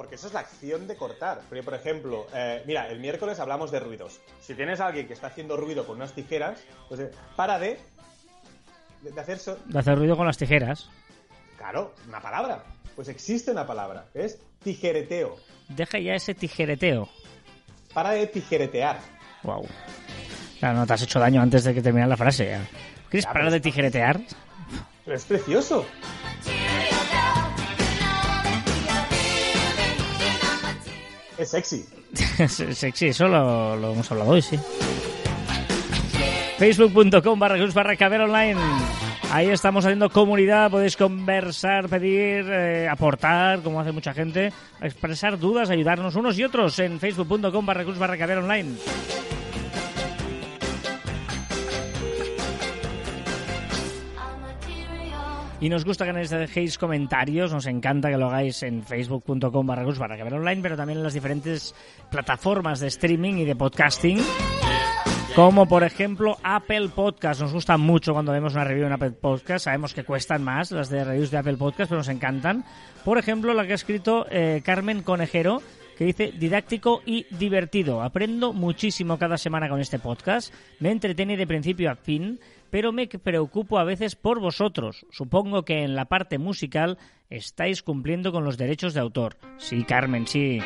[0.02, 1.42] porque eso es la acción de cortar.
[1.48, 4.20] Porque, por ejemplo, eh, mira, el miércoles hablamos de ruidos.
[4.42, 6.60] Si tienes a alguien que está haciendo ruido con unas tijeras,
[6.90, 7.78] pues eh, para de,
[9.04, 10.90] de, hacer de hacer ruido con las tijeras.
[11.56, 12.64] Claro, una palabra.
[12.96, 15.38] Pues existe una palabra, es tijereteo.
[15.70, 17.08] Deja ya ese tijereteo.
[17.94, 18.98] Para de tijeretear.
[19.44, 19.68] Wow.
[20.58, 22.58] Claro, no te has hecho daño antes de que terminara la frase.
[23.08, 24.20] ¿Quieres parar de tijeretear?
[25.06, 25.86] Pero es precioso.
[31.42, 31.84] Es sexy.
[32.48, 34.60] sexy, eso lo, hemos hablado hoy, sí.
[36.60, 38.60] Facebook.com barra cruz barra caber online.
[39.32, 45.72] Ahí estamos haciendo comunidad, podéis conversar, pedir, eh, aportar, como hace mucha gente, expresar dudas,
[45.72, 48.76] ayudarnos unos y otros en facebook.com barra cruz barra caber online.
[55.62, 59.86] Y nos gusta que nos dejéis comentarios, nos encanta que lo hagáis en facebook.com barra
[59.94, 61.76] para que ver online, pero también en las diferentes
[62.10, 64.18] plataformas de streaming y de podcasting.
[65.36, 67.42] Como por ejemplo Apple Podcast.
[67.42, 69.66] Nos gusta mucho cuando vemos una review en Apple Podcast.
[69.66, 72.66] Sabemos que cuestan más las de reviews de Apple Podcast, pero nos encantan.
[73.06, 75.62] Por ejemplo, la que ha escrito eh, Carmen Conejero,
[75.96, 78.02] que dice didáctico y divertido.
[78.02, 80.52] Aprendo muchísimo cada semana con este podcast.
[80.80, 82.40] Me entretiene de principio a fin
[82.72, 85.06] pero me preocupo a veces por vosotros.
[85.12, 86.98] Supongo que en la parte musical
[87.30, 89.38] estáis cumpliendo con los derechos de autor.
[89.58, 90.60] Sí, Carmen, sí.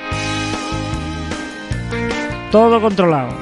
[2.51, 3.35] Todo controlado.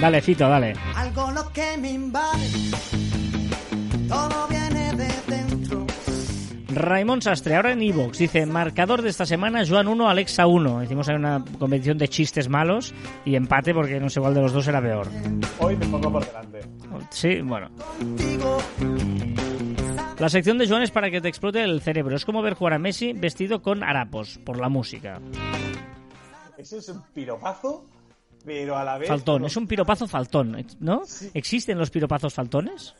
[0.00, 0.74] Dale, Fito, dale.
[0.94, 2.50] Algo lo que me invade.
[4.08, 4.46] Todo
[6.76, 10.80] Raymond Sastre, ahora en Evox, dice, marcador de esta semana, Joan 1, Alexa 1.
[10.80, 14.52] Decimos hay una convención de chistes malos y empate porque no sé cuál de los
[14.52, 15.08] dos era peor.
[15.58, 16.60] Hoy me pongo por delante.
[17.10, 17.70] Sí, bueno.
[20.18, 22.14] La sección de Joan es para que te explote el cerebro.
[22.14, 25.18] Es como ver jugar a Messi vestido con harapos, por la música.
[26.58, 27.86] Ese es un piropazo,
[28.44, 29.08] pero a la vez...
[29.08, 31.02] Faltón, es un piropazo faltón, ¿no?
[31.32, 32.94] ¿Existen los piropazos faltones?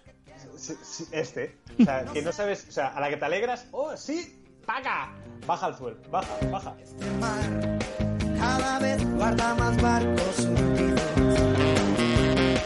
[1.13, 1.57] Este.
[1.81, 5.13] O sea, que no sabes, o sea, a la que te alegras, oh, sí, paga.
[5.47, 6.75] Baja al suelo, baja, baja.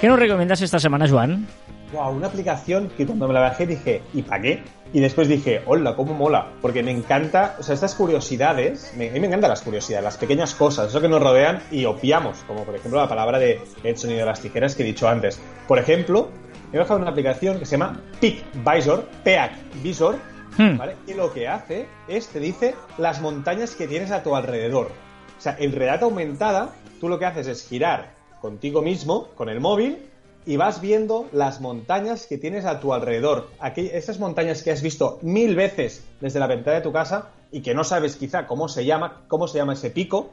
[0.01, 1.47] ¿Qué nos recomiendas esta semana, Juan?
[1.93, 4.63] Wow, una aplicación que cuando me la bajé dije, ¿y para qué?
[4.93, 6.49] Y después dije, hola, cómo mola.
[6.63, 10.17] Porque me encanta, o sea, estas curiosidades, me, a mí me encantan las curiosidades, las
[10.17, 13.97] pequeñas cosas, eso que nos rodean y opiamos, como por ejemplo la palabra de el
[13.97, 15.41] sonido de las tijeras que he dicho antes.
[15.69, 16.31] Por ejemplo,
[16.73, 19.53] he bajado una aplicación que se llama Peak Visor, Peak
[19.83, 20.17] Visor,
[20.57, 20.77] hmm.
[20.77, 20.97] ¿vale?
[21.07, 24.91] Y lo que hace es te dice las montañas que tienes a tu alrededor.
[25.39, 29.61] O sea, en realidad aumentada, tú lo que haces es girar contigo mismo, con el
[29.61, 29.99] móvil,
[30.47, 33.49] y vas viendo las montañas que tienes a tu alrededor.
[33.59, 37.61] Aquí, esas montañas que has visto mil veces desde la ventana de tu casa y
[37.61, 40.31] que no sabes quizá cómo se llama, cómo se llama ese pico,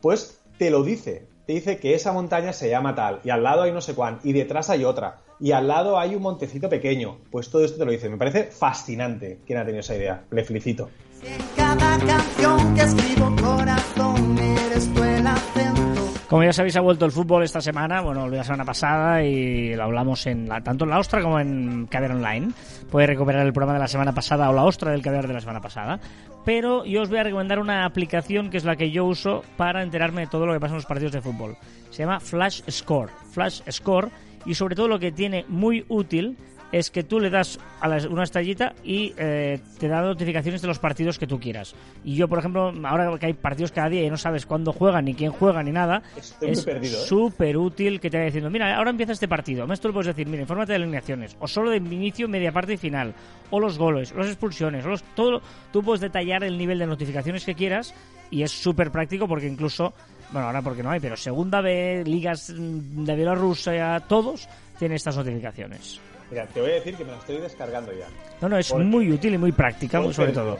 [0.00, 1.26] pues te lo dice.
[1.46, 4.18] Te dice que esa montaña se llama tal, y al lado hay no sé cuán,
[4.24, 7.18] y detrás hay otra y al lado hay un montecito pequeño.
[7.30, 8.08] Pues todo esto te lo dice.
[8.08, 10.24] Me parece fascinante quién ha tenido esa idea.
[10.30, 10.90] Le felicito.
[16.28, 19.84] Como ya sabéis, ha vuelto el fútbol esta semana, bueno, la semana pasada y lo
[19.84, 22.48] hablamos en la, tanto en la Ostra como en Caber Online.
[22.90, 25.40] Puedes recuperar el programa de la semana pasada o la Ostra del Caber de la
[25.40, 26.00] semana pasada.
[26.44, 29.82] Pero yo os voy a recomendar una aplicación que es la que yo uso para
[29.82, 31.56] enterarme de todo lo que pasa en los partidos de fútbol.
[31.90, 33.10] Se llama Flash Score.
[33.30, 34.10] Flash Score
[34.44, 36.36] y sobre todo lo que tiene muy útil
[36.74, 40.80] es que tú le das a una estrellita y eh, te da notificaciones de los
[40.80, 41.72] partidos que tú quieras.
[42.02, 45.04] Y yo, por ejemplo, ahora que hay partidos cada día y no sabes cuándo juegan,
[45.04, 46.84] ni quién juega, ni nada, es ¿eh?
[46.84, 49.72] súper útil que te vaya diciendo, mira, ahora empieza este partido.
[49.72, 52.76] Esto lo puedes decir, mira, infórmate de alineaciones, o solo de inicio, media parte y
[52.76, 53.14] final,
[53.50, 55.42] o los goles, o las expulsiones, o los, todo.
[55.72, 57.94] Tú puedes detallar el nivel de notificaciones que quieras
[58.32, 59.94] y es súper práctico porque incluso
[60.34, 64.48] bueno, ahora porque no hay, pero segunda vez, ligas de Bielorrusia, todos
[64.80, 66.00] tienen estas notificaciones.
[66.28, 68.08] Mira, te voy a decir que me la estoy descargando ya.
[68.40, 70.58] No, no, es muy útil y muy práctica, sobre todo.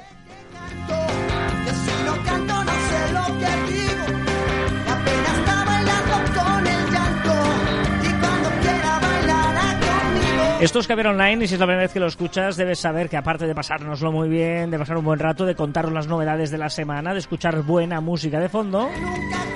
[10.64, 13.10] Esto es Caber Online y si es la primera vez que lo escuchas debes saber
[13.10, 16.50] que aparte de pasárnoslo muy bien, de pasar un buen rato, de contaros las novedades
[16.50, 18.88] de la semana, de escuchar buena música de fondo,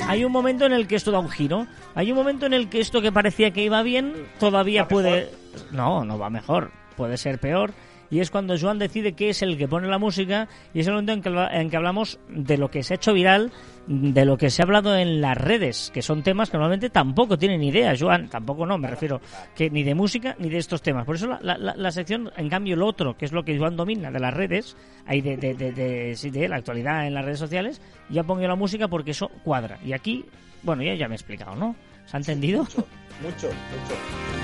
[0.06, 1.66] hay un momento en el que esto da un giro.
[1.94, 5.30] Hay un momento en el que esto que parecía que iba bien todavía puede...
[5.70, 6.72] No, no va mejor.
[6.94, 7.72] Puede ser peor
[8.10, 10.94] y es cuando Joan decide qué es el que pone la música y es el
[10.94, 13.52] momento en que, en que hablamos de lo que se ha hecho viral,
[13.86, 17.38] de lo que se ha hablado en las redes, que son temas que normalmente tampoco
[17.38, 19.20] tienen idea, Joan, tampoco no, me refiero,
[19.54, 21.04] que ni de música ni de estos temas.
[21.04, 24.10] Por eso la, la, sección, en cambio, lo otro, que es lo que Joan domina
[24.10, 28.22] de las redes, hay de, de, de, de, la actualidad en las redes sociales, ya
[28.24, 29.78] pongo la música porque eso cuadra.
[29.84, 30.24] Y aquí,
[30.62, 31.76] bueno, ya, ya me he explicado, ¿no?
[32.06, 32.62] ¿Se ha entendido?
[32.62, 32.78] mucho,
[33.22, 33.48] mucho.
[33.48, 34.37] mucho.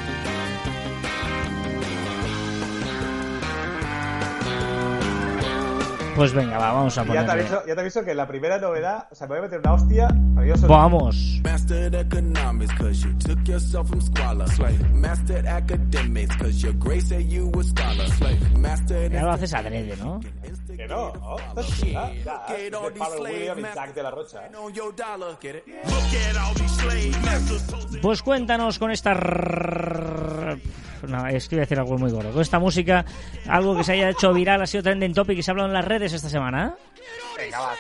[6.14, 7.22] Pues venga, va, vamos a poner.
[7.22, 9.42] Ya te, aviso, ya te aviso que la primera novedad, o sea, me voy a
[9.42, 10.08] meter una hostia.
[10.68, 11.40] Vamos.
[19.10, 20.20] Ya lo haces adrede, ¿no?
[20.76, 21.36] Que no, ¿no?
[21.92, 24.46] Ya, ya, es de Pablo William y Jack de la Rocha.
[24.46, 24.50] ¿eh?
[28.02, 29.14] Pues cuéntanos con esta
[31.06, 32.32] no, es que voy a decir algo muy gordo.
[32.32, 33.04] Con esta música,
[33.48, 35.74] algo que se haya hecho viral, ha sido trending topic y se ha hablado en
[35.74, 36.74] las redes esta semana.
[37.36, 37.74] Venga, va.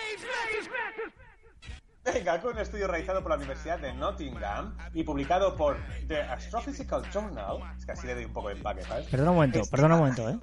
[2.04, 7.02] Venga, con un estudio realizado por la Universidad de Nottingham y publicado por The Astrophysical
[7.10, 7.58] Journal.
[7.78, 9.06] Es que así le doy un poco de empaque, ¿sabes?
[9.06, 10.38] Perdona un momento, perdona un momento, ¿eh?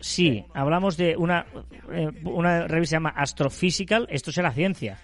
[0.00, 1.44] Sí, hablamos de una,
[1.92, 4.06] eh, una revista que se llama Astrophysical.
[4.10, 4.98] Esto será ciencia.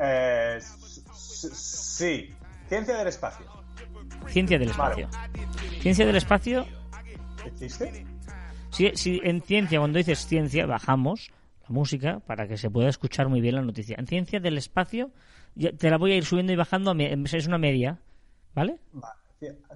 [0.00, 2.34] Eh, sí,
[2.68, 3.46] ciencia del espacio.
[4.28, 5.08] Ciencia del espacio.
[5.80, 6.66] Ciencia del espacio.
[7.46, 8.06] ¿Existe?
[8.70, 11.30] Sí, en ciencia, cuando dices ciencia, bajamos
[11.62, 13.96] la música para que se pueda escuchar muy bien la noticia.
[13.98, 15.10] En ciencia del espacio,
[15.78, 18.00] te la voy a ir subiendo y bajando, es una media,
[18.54, 18.78] ¿vale?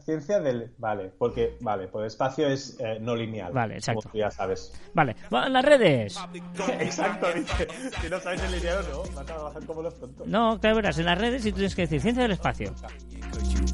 [0.01, 0.73] Ciencia del.
[0.79, 1.57] Vale, porque.
[1.61, 3.53] Vale, pues espacio es eh, no lineal.
[3.53, 4.09] Vale, exacto.
[4.09, 4.73] Como ya sabes.
[4.95, 6.19] Vale, en las redes.
[6.81, 7.69] exacto, dice.
[8.01, 10.27] Si no sabes el lineal no, vas a bajar como los tontos.
[10.27, 12.75] No, claro, verás, en las redes y tú tienes que decir ciencia del espacio.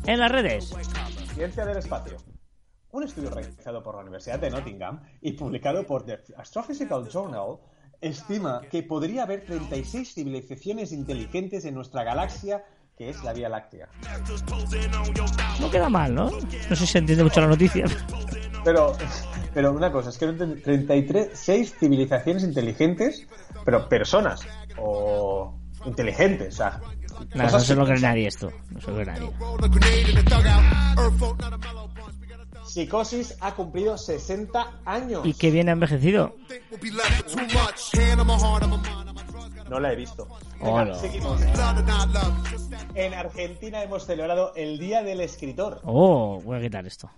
[0.07, 0.75] En las redes.
[1.35, 2.17] Ciencia del espacio.
[2.91, 7.59] Un estudio realizado por la Universidad de Nottingham y publicado por The Astrophysical Journal
[8.01, 12.65] estima que podría haber 36 civilizaciones inteligentes en nuestra galaxia
[12.97, 13.89] que es la Vía Láctea.
[15.61, 16.31] No queda mal, ¿no?
[16.31, 17.87] No sé si se entiende mucho la noticia.
[18.63, 18.97] Pero,
[19.53, 23.27] pero una cosa, es que 33, 6 civilizaciones inteligentes,
[23.65, 24.43] pero personas,
[24.79, 26.81] o inteligentes, o sea,
[27.35, 28.53] no, se lo cree nadie esto.
[28.71, 29.31] No se lo cree nadie.
[32.65, 35.25] Psicosis ha cumplido 60 años.
[35.25, 36.35] ¿Y qué bien ha envejecido?
[39.69, 40.29] No la he visto.
[41.01, 41.41] seguimos.
[42.95, 45.81] En Argentina hemos celebrado el Día del Escritor.
[45.85, 47.11] Oh, voy a quitar esto.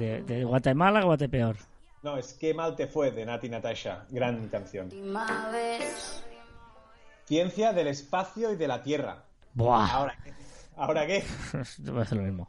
[0.00, 1.56] De, de Guatemala Guatepeor.
[2.02, 4.06] No, es Qué mal te fue de Nati Natasha.
[4.08, 4.88] Gran canción.
[7.26, 9.24] Ciencia del espacio y de la Tierra.
[9.52, 9.92] Buah.
[9.92, 10.32] ¿Ahora qué?
[10.74, 11.22] ¿Ahora qué?
[11.94, 12.48] Va a ser lo mismo.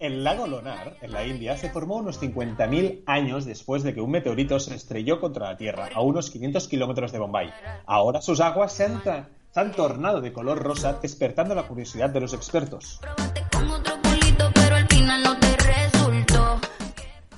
[0.00, 4.10] El lago Lonar, en la India, se formó unos 50.000 años después de que un
[4.10, 7.52] meteorito se estrelló contra la Tierra, a unos 500 kilómetros de Bombay.
[7.86, 12.20] Ahora sus aguas se han, se han tornado de color rosa, despertando la curiosidad de
[12.20, 13.00] los expertos.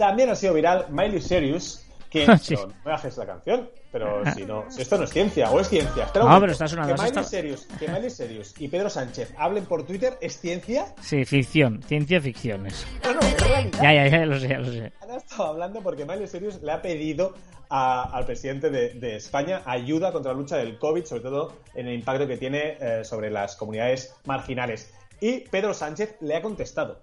[0.00, 2.54] También ha sido viral Miley Cyrus Que Sí.
[2.54, 5.60] no, no me bajes la canción, pero si no, si esto no es ciencia, o
[5.60, 6.04] es ciencia.
[6.06, 9.33] Espera No, pero está sonando, Que Miley, está- Serious, que Miley Serious y Pedro Sánchez
[9.38, 10.87] hablen por Twitter, ¿es ciencia?
[11.02, 12.85] Sí, ficción, ciencia ficciones.
[13.04, 13.79] No, no, es realidad.
[13.83, 14.92] Ya, ya, ya lo sé, ya lo sé.
[15.02, 17.35] Han estado hablando porque Miley Cyrus le ha pedido
[17.68, 21.87] a- al presidente de, de España ayuda contra la lucha del COVID, sobre todo en
[21.87, 24.92] el impacto que tiene eh, sobre las comunidades marginales.
[25.20, 26.98] Y Pedro Sánchez le ha contestado.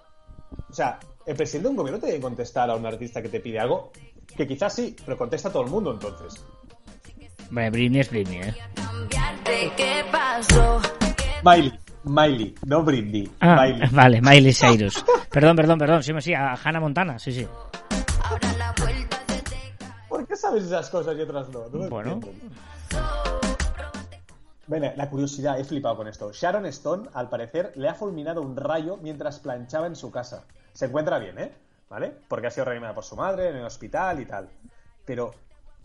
[0.70, 3.42] O sea, el presidente de un gobierno tiene que contestar a un artista que te
[3.42, 3.92] pide algo,
[4.36, 6.44] que quizás sí, pero contesta a todo el mundo entonces.
[7.52, 8.56] Bueno, Britney es Britney, ¿eh?
[11.44, 13.30] Miley, Miley, no Britney.
[13.42, 13.90] Ah, Miley.
[13.92, 15.04] vale, Miley Cyrus.
[15.30, 16.02] Perdón, perdón, perdón.
[16.02, 17.46] Sí, sí, a Hannah Montana, sí, sí.
[20.08, 21.68] ¿Por qué sabes esas cosas y otras no?
[21.68, 22.22] No Bueno.
[24.66, 26.32] Bueno, la curiosidad, he flipado con esto.
[26.32, 30.46] Sharon Stone, al parecer, le ha fulminado un rayo mientras planchaba en su casa.
[30.78, 31.52] Se encuentra bien, ¿eh?
[31.90, 32.14] ¿Vale?
[32.28, 34.48] Porque ha sido reanimada por su madre en el hospital y tal.
[35.04, 35.34] Pero,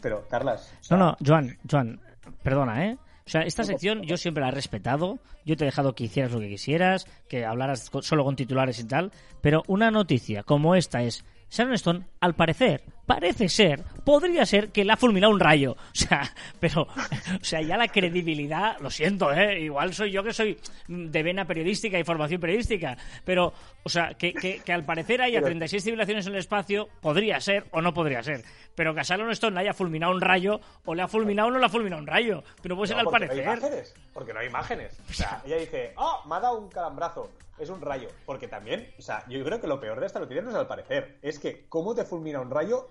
[0.03, 0.71] pero, Carlas.
[0.81, 1.99] o sea, No, no, Joan, Joan,
[2.43, 2.99] perdona, ¿eh?
[3.27, 6.33] O sea, esta sección yo siempre la he respetado, yo te he dejado que hicieras
[6.33, 11.03] lo que quisieras, que hablaras solo con titulares y tal, pero una noticia como esta
[11.03, 15.77] es, Sharon Stone, al parecer, parece ser, podría ser que le ha fulminado un rayo.
[15.93, 16.23] O sea,
[16.59, 19.61] pero, o sea, ya la credibilidad, lo siento, ¿eh?
[19.61, 24.33] Igual soy yo que soy de vena periodística y formación periodística, pero, o sea, que,
[24.33, 27.93] que, que al parecer haya Pero- 36 civilizaciones en el espacio, podría ser o no
[27.93, 28.43] podría ser.
[28.75, 31.51] Pero que a Sharon Stone le haya fulminado un rayo, o le ha fulminado o
[31.51, 32.43] no le ha fulminado un rayo.
[32.63, 33.59] Pero puede ser no, al porque no hay parecer.
[33.69, 33.95] imágenes.
[34.15, 35.01] Porque no hay imágenes.
[35.11, 37.31] O sea, ella dice, oh, me ha dado un calambrazo.
[37.59, 38.09] Es un rayo.
[38.27, 40.67] Porque también, o sea, yo creo que lo peor de esta noticia no es al
[40.67, 41.19] parecer.
[41.23, 42.89] Es que, ¿cómo te fulmina un rayo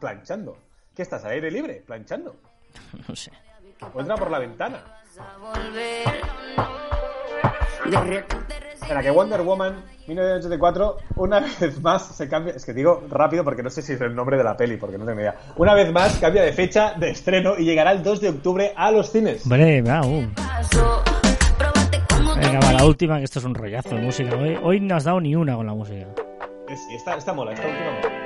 [0.00, 0.56] planchando?
[0.94, 1.82] ¿Qué estás al aire libre?
[1.86, 2.36] Planchando.
[3.08, 3.30] No sé.
[3.92, 4.82] O entra por la ventana.
[8.72, 12.54] Espera, que Wonder Woman 1984 una vez más se cambia.
[12.54, 14.98] Es que digo rápido porque no sé si es el nombre de la peli, porque
[14.98, 15.36] no tengo idea.
[15.56, 18.90] Una vez más cambia de fecha de estreno y llegará el 2 de octubre a
[18.90, 19.44] los cines.
[19.44, 21.13] Hombre, va, uh.
[22.60, 24.36] La última, que esto es un rollazo de música.
[24.36, 26.06] Hoy, hoy no has dado ni una con la música.
[26.68, 28.24] Sí, esta, esta mola, esta última mola.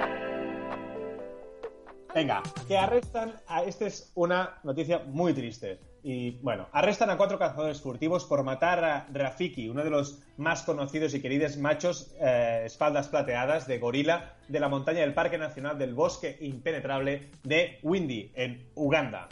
[2.15, 3.63] Venga, que arrestan a.
[3.63, 5.81] Esta es una noticia muy triste.
[6.03, 10.63] Y bueno, arrestan a cuatro cazadores furtivos por matar a Rafiki, uno de los más
[10.63, 15.79] conocidos y queridos machos eh, espaldas plateadas de gorila de la montaña del Parque Nacional
[15.79, 19.29] del Bosque Impenetrable de Windy, en Uganda.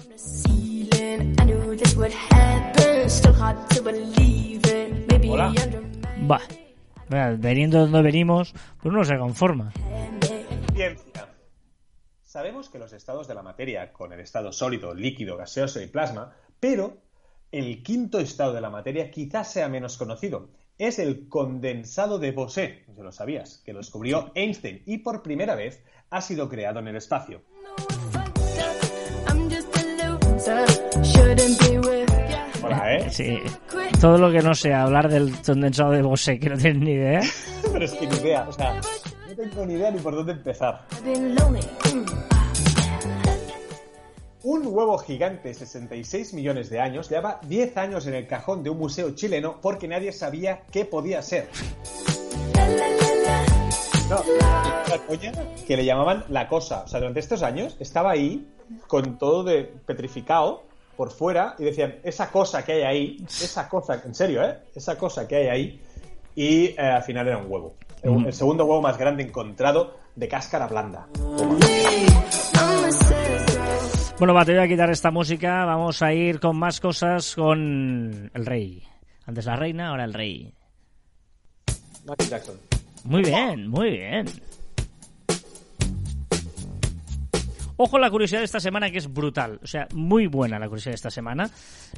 [5.28, 5.52] Hola.
[7.08, 8.52] Venga, Veniendo de donde venimos,
[8.82, 9.72] pues uno se conforma.
[10.74, 11.28] Ciencia.
[12.22, 16.34] Sabemos que los estados de la materia, con el estado sólido, líquido, gaseoso y plasma,
[16.68, 16.96] pero
[17.52, 20.48] el quinto estado de la materia quizás sea menos conocido.
[20.76, 25.54] Es el condensado de Bose, si lo sabías, que lo descubrió Einstein y por primera
[25.54, 27.42] vez ha sido creado en el espacio.
[28.56, 28.72] Ya.
[32.64, 33.10] Hola, ¿eh?
[33.10, 33.38] Sí.
[34.00, 37.20] Todo lo que no sea hablar del condensado de Bose, que no tienes ni idea.
[37.72, 38.80] Pero es que ni idea, o sea,
[39.28, 40.84] no tengo ni idea ni por dónde empezar.
[44.48, 48.78] Un huevo gigante, 66 millones de años, lleva 10 años en el cajón de un
[48.78, 51.48] museo chileno porque nadie sabía qué podía ser.
[54.08, 54.22] No,
[54.88, 55.32] la coña
[55.66, 56.84] que le llamaban la cosa.
[56.84, 58.46] O sea, durante estos años estaba ahí
[58.86, 60.62] con todo de petrificado
[60.96, 64.58] por fuera y decían, esa cosa que hay ahí, esa cosa, en serio, ¿eh?
[64.76, 65.82] Esa cosa que hay ahí.
[66.36, 67.74] Y eh, al final era un huevo.
[68.00, 71.08] El, el segundo huevo más grande encontrado de cáscara blanda.
[71.18, 72.45] I'm a sad girl.
[74.18, 75.66] Bueno, va, te voy a quitar esta música.
[75.66, 78.82] Vamos a ir con más cosas con el rey.
[79.26, 80.54] Antes la reina, ahora el rey.
[82.06, 82.56] Michael Jackson.
[83.04, 84.24] Muy bien, muy bien.
[87.76, 89.60] Ojo la curiosidad de esta semana que es brutal.
[89.62, 91.50] O sea, muy buena la curiosidad de esta semana.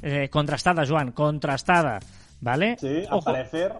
[0.02, 2.00] Eh, contrastada, Joan, contrastada.
[2.40, 2.76] ¿Vale?
[2.80, 3.74] Sí, al parecer.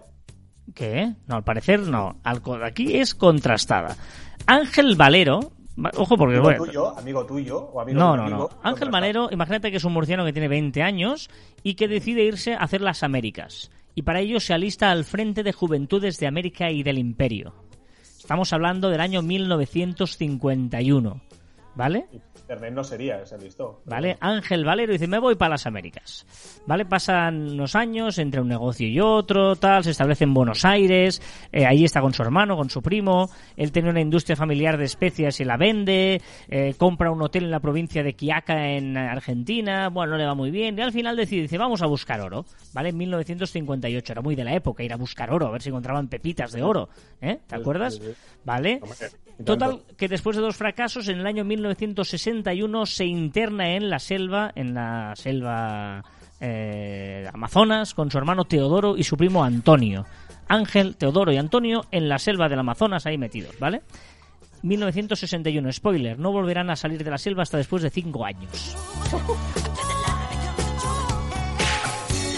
[0.73, 1.13] ¿Qué?
[1.27, 2.21] No, al parecer no.
[2.23, 3.97] Aquí es contrastada.
[4.45, 5.51] Ángel Valero.
[5.95, 6.35] Ojo porque...
[6.35, 8.49] Amigo bueno, tuyo, amigo tuyo, o amigo no, no, no.
[8.63, 8.89] Ángel.
[8.89, 11.29] Valero, imagínate que es un murciano que tiene 20 años
[11.63, 13.71] y que decide irse a hacer las Américas.
[13.95, 17.53] Y para ello se alista al Frente de Juventudes de América y del Imperio.
[18.01, 21.21] Estamos hablando del año 1951.
[21.75, 22.07] ¿Vale?
[22.35, 23.81] Internet no sería ese listo.
[23.85, 24.17] ¿Vale?
[24.19, 26.25] Ángel Valero dice, me voy para las Américas.
[26.65, 26.85] ¿Vale?
[26.85, 31.65] Pasan unos años entre un negocio y otro, tal, se establece en Buenos Aires, eh,
[31.65, 35.39] ahí está con su hermano, con su primo, él tiene una industria familiar de especias
[35.39, 40.13] y la vende, eh, compra un hotel en la provincia de Quiaca en Argentina, bueno,
[40.13, 42.89] no le va muy bien, y al final decide, dice, vamos a buscar oro, ¿vale?
[42.89, 46.07] En 1958, era muy de la época ir a buscar oro, a ver si encontraban
[46.07, 46.89] pepitas de oro,
[47.21, 47.39] ¿eh?
[47.47, 48.01] ¿Te acuerdas?
[48.43, 48.81] ¿Vale?
[49.43, 54.51] Total, que después de dos fracasos, en el año 1961 se interna en la selva,
[54.55, 56.03] en la selva
[56.39, 60.05] eh, Amazonas, con su hermano Teodoro y su primo Antonio.
[60.47, 63.81] Ángel, Teodoro y Antonio en la selva del Amazonas ahí metidos, ¿vale?
[64.63, 68.75] 1961, spoiler, no volverán a salir de la selva hasta después de cinco años.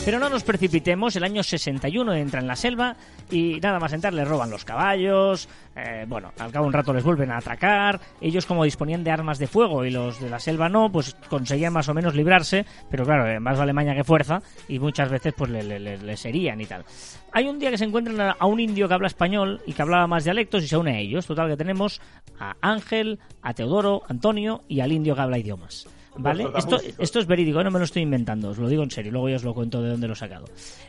[0.04, 2.95] Pero no nos precipitemos, el año 61 entra en la selva
[3.30, 6.91] y nada más entrar les roban los caballos, eh, bueno, al cabo de un rato
[6.91, 10.39] les vuelven a atracar, ellos como disponían de armas de fuego y los de la
[10.39, 14.04] selva no, pues conseguían más o menos librarse, pero claro, eh, más vale maña que
[14.04, 16.84] fuerza y muchas veces pues le- le- le- les y tal.
[17.32, 20.08] Hay un día que se encuentran a un indio que habla español y que hablaba
[20.08, 22.02] más dialectos y se une a ellos, total que tenemos
[22.39, 25.88] a Ángel, a Teodoro, Antonio y al indio que habla idiomas.
[26.22, 26.47] ¿Vale?
[26.55, 29.36] Esto, es verídico, no me lo estoy inventando, os lo digo en serio, luego ya
[29.38, 30.45] os lo cuento de dónde lo he sacado.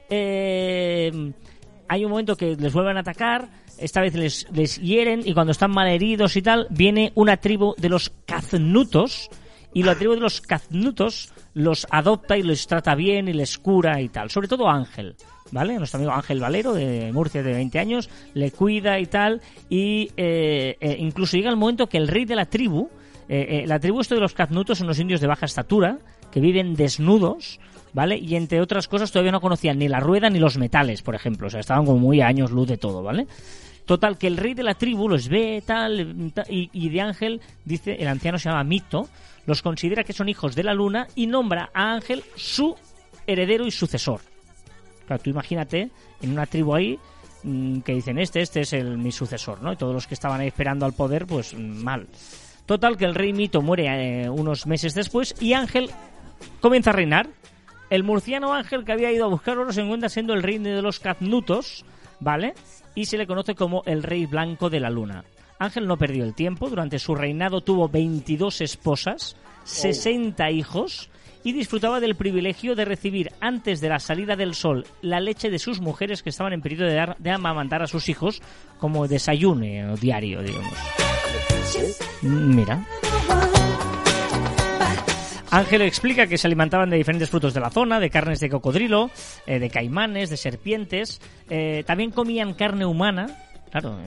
[0.09, 1.33] Eh,
[1.89, 5.53] hay un momento que les vuelven a atacar, esta vez les, les hieren y cuando
[5.53, 9.31] están malheridos y tal, viene una tribu de los caznutos
[9.75, 14.01] y la tribu de los caznutos los adopta y los trata bien y les cura
[14.01, 15.17] y tal, sobre todo Ángel.
[15.51, 15.77] ¿Vale?
[15.77, 20.79] Nuestro amigo Ángel Valero, de Murcia, de 20 años, le cuida y tal, y eh,
[20.81, 22.89] eh, incluso llega el momento que el rey de la tribu,
[23.35, 25.99] eh, eh, la tribu esto de los caznutos son unos indios de baja estatura
[26.31, 27.61] que viven desnudos,
[27.95, 28.19] ¿vale?
[28.19, 31.47] Y entre otras cosas todavía no conocían ni la rueda ni los metales, por ejemplo.
[31.47, 33.27] O sea, estaban como muy años luz de todo, ¿vale?
[33.87, 37.41] Total, que el rey de la tribu los ve tal, ta- y, y de Ángel,
[37.65, 39.09] dice, el anciano se llama Mito,
[39.47, 42.77] los considera que son hijos de la luna y nombra a Ángel su
[43.27, 44.21] heredero y sucesor.
[45.07, 45.91] Claro, tú imagínate
[46.23, 46.99] en una tribu ahí
[47.43, 49.73] mm, que dicen este, este es el, mi sucesor, ¿no?
[49.73, 52.07] Y todos los que estaban ahí esperando al poder, pues mm, mal.
[52.73, 55.91] Total, que el rey Mito muere eh, unos meses después y Ángel
[56.63, 57.29] comienza a reinar.
[57.91, 60.81] El murciano Ángel que había ido a buscar oro se encuentra siendo el rey de
[60.81, 61.85] los caznutos,
[62.19, 62.55] ¿vale?
[62.95, 65.23] Y se le conoce como el rey blanco de la luna.
[65.59, 71.11] Ángel no perdió el tiempo, durante su reinado tuvo 22 esposas, 60 hijos
[71.45, 75.59] y disfrutaba del privilegio de recibir antes de la salida del sol la leche de
[75.59, 78.41] sus mujeres que estaban en periodo de, dar- de amamantar a sus hijos
[78.79, 80.73] como desayune o diario, digamos.
[82.23, 82.85] Mm, Mira.
[85.51, 89.11] Ángel explica que se alimentaban de diferentes frutos de la zona, de carnes de cocodrilo,
[89.47, 91.21] eh, de caimanes, de serpientes.
[91.51, 93.27] eh, también comían carne humana,
[93.71, 93.99] claro,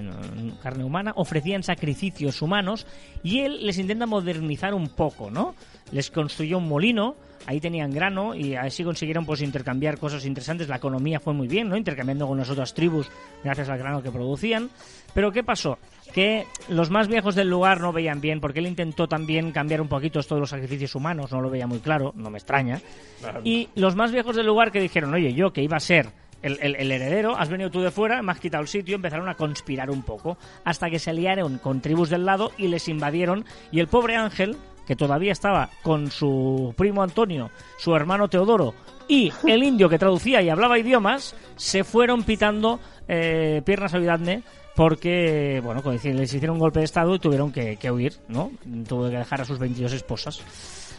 [0.64, 2.88] carne humana, ofrecían sacrificios humanos
[3.24, 5.54] y él les intenta modernizar un poco, ¿no?
[5.92, 10.68] Les construyó un molino, ahí tenían grano y así consiguieron pues intercambiar cosas interesantes.
[10.68, 11.78] La economía fue muy bien, ¿no?
[11.78, 13.08] Intercambiando con las otras tribus
[13.44, 14.72] gracias al grano que producían.
[15.14, 15.78] Pero ¿qué pasó?
[16.16, 19.90] Que los más viejos del lugar no veían bien, porque él intentó también cambiar un
[19.90, 22.80] poquito esto de los sacrificios humanos, no lo veía muy claro, no me extraña.
[23.44, 26.08] Y los más viejos del lugar que dijeron, oye, yo que iba a ser
[26.42, 29.28] el, el- el heredero, has venido tú de fuera, me has quitado el sitio, empezaron
[29.28, 33.44] a conspirar un poco, hasta que se aliaron con tribus del lado y les invadieron,
[33.72, 34.56] y el pobre Ángel,
[34.88, 38.74] que todavía estaba con su primo Antonio, su hermano Teodoro,
[39.10, 44.44] y el indio que traducía y hablaba idiomas, se fueron pitando eh, piernas a Vidadne
[44.76, 48.52] porque, bueno, les hicieron un golpe de estado y tuvieron que, que huir, ¿no?
[48.88, 50.42] Tuvo que dejar a sus 22 esposas.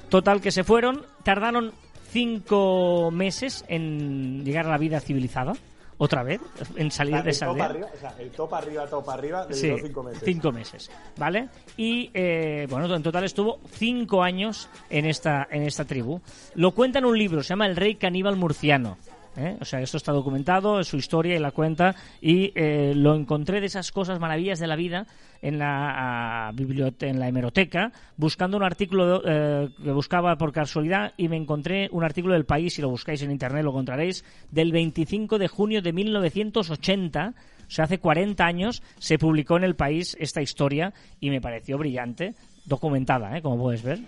[0.08, 1.72] Total, que se fueron, tardaron
[2.10, 5.52] cinco meses en llegar a la vida civilizada,
[5.98, 6.40] otra vez,
[6.76, 9.54] en salir de el esa top arriba, o sea, el top arriba, top arriba, le
[9.54, 10.22] Sí, cinco meses.
[10.24, 11.48] cinco meses, ¿vale?
[11.76, 16.20] Y eh, bueno, en total estuvo cinco años en esta, en esta tribu.
[16.54, 18.98] Lo cuenta en un libro, se llama El Rey Caníbal Murciano.
[19.36, 19.56] ¿Eh?
[19.60, 21.94] O sea, esto está documentado, su historia y la cuenta.
[22.20, 25.06] Y eh, lo encontré de esas cosas maravillas de la vida
[25.42, 31.28] en la biblioteca, en la hemeroteca, buscando un artículo eh, que buscaba por casualidad y
[31.28, 35.38] me encontré un artículo del país, si lo buscáis en internet lo encontraréis, del 25
[35.38, 37.34] de junio de 1980
[37.66, 41.78] o sea, hace 40 años se publicó en el país esta historia y me pareció
[41.78, 42.34] brillante,
[42.66, 43.40] documentada, ¿eh?
[43.42, 44.00] como puedes ver.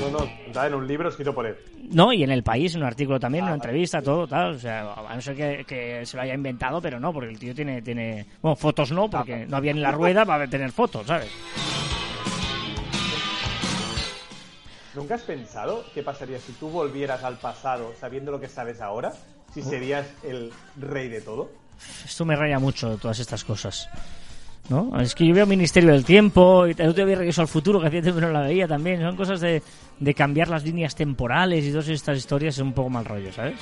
[0.00, 1.56] No, no, está en un libro escrito por él.
[1.90, 4.54] No, y en el país, en un artículo también, Ah, una entrevista, todo, tal.
[4.54, 7.38] O sea, a no ser que, que se lo haya inventado, pero no, porque el
[7.38, 8.26] tío tiene, tiene...
[8.40, 11.30] Bueno, fotos no, porque no había ni la rueda para tener fotos, ¿sabes?
[14.94, 19.12] ¿Nunca has pensado qué pasaría si tú volvieras al pasado sabiendo lo que sabes ahora?
[19.54, 21.50] Si serías el rey de todo.
[22.04, 23.88] Esto me raya mucho, todas estas cosas.
[24.72, 24.98] ¿No?
[24.98, 27.78] Es que yo veo Ministerio del Tiempo y el otro día vi Regreso al Futuro,
[27.78, 29.02] que hacía tiempo que no la veía también.
[29.02, 29.62] Son cosas de,
[30.00, 33.56] de cambiar las líneas temporales y todas estas historias es un poco mal rollo, ¿sabes?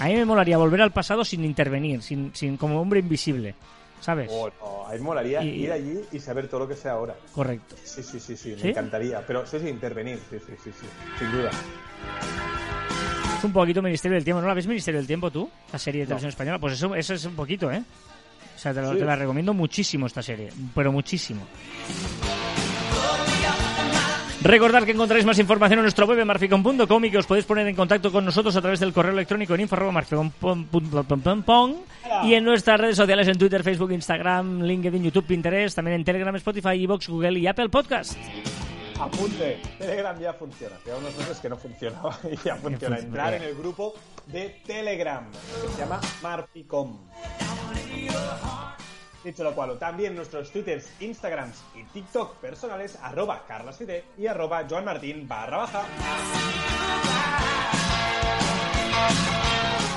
[0.00, 3.54] A mí me molaría volver al pasado sin intervenir, sin, sin como hombre invisible,
[4.00, 4.30] ¿sabes?
[4.32, 6.88] Oh, no, a mí me molaría Y- ir allí y saber todo lo que sé
[6.88, 7.14] ahora.
[7.34, 7.76] Correcto.
[7.84, 8.62] Sí, sí, sí, sí, ¿Sí?
[8.64, 9.20] me encantaría.
[9.26, 10.86] Pero sí, sí, intervenir, sí, sí, sí, sí,
[11.18, 11.50] sin duda.
[13.36, 14.40] Es un poquito Ministerio del Tiempo.
[14.40, 15.50] ¿No la ves Ministerio del Tiempo tú?
[15.72, 16.08] La serie de No.
[16.08, 16.58] televisión española.
[16.58, 17.82] Pues eso, eso es un poquito, ¿eh?
[18.58, 18.98] O sea, te, lo- Sí.
[18.98, 20.48] te la recomiendo muchísimo esta serie.
[20.74, 21.46] Pero muchísimo.
[24.42, 27.76] Recordad que encontraréis más información en nuestro web marficon.com y que os podéis poner en
[27.76, 31.74] contacto con nosotros a través del correo electrónico en info@marficon.com
[32.24, 36.34] y en nuestras redes sociales en Twitter, Facebook, Instagram, LinkedIn, YouTube, Pinterest, también en Telegram,
[36.34, 38.16] Spotify, Evox, Google y Apple Podcast.
[39.00, 40.76] Apunte, Telegram ya funciona.
[40.84, 42.60] Lleva unos meses que no funcionaba y ya funciona.
[42.60, 42.98] funciona.
[42.98, 43.94] Entrar en el grupo
[44.26, 46.98] de Telegram, que se llama Marficom.
[49.22, 55.28] Dicho lo cual, también nuestros twitters, instagrams y tiktok personales, arroba carlasfide y arroba joanmartin
[55.28, 55.84] barra baja.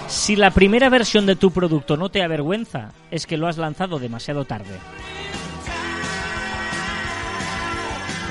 [0.07, 3.97] Si la primera versión de tu producto no te avergüenza, es que lo has lanzado
[3.97, 4.77] demasiado tarde.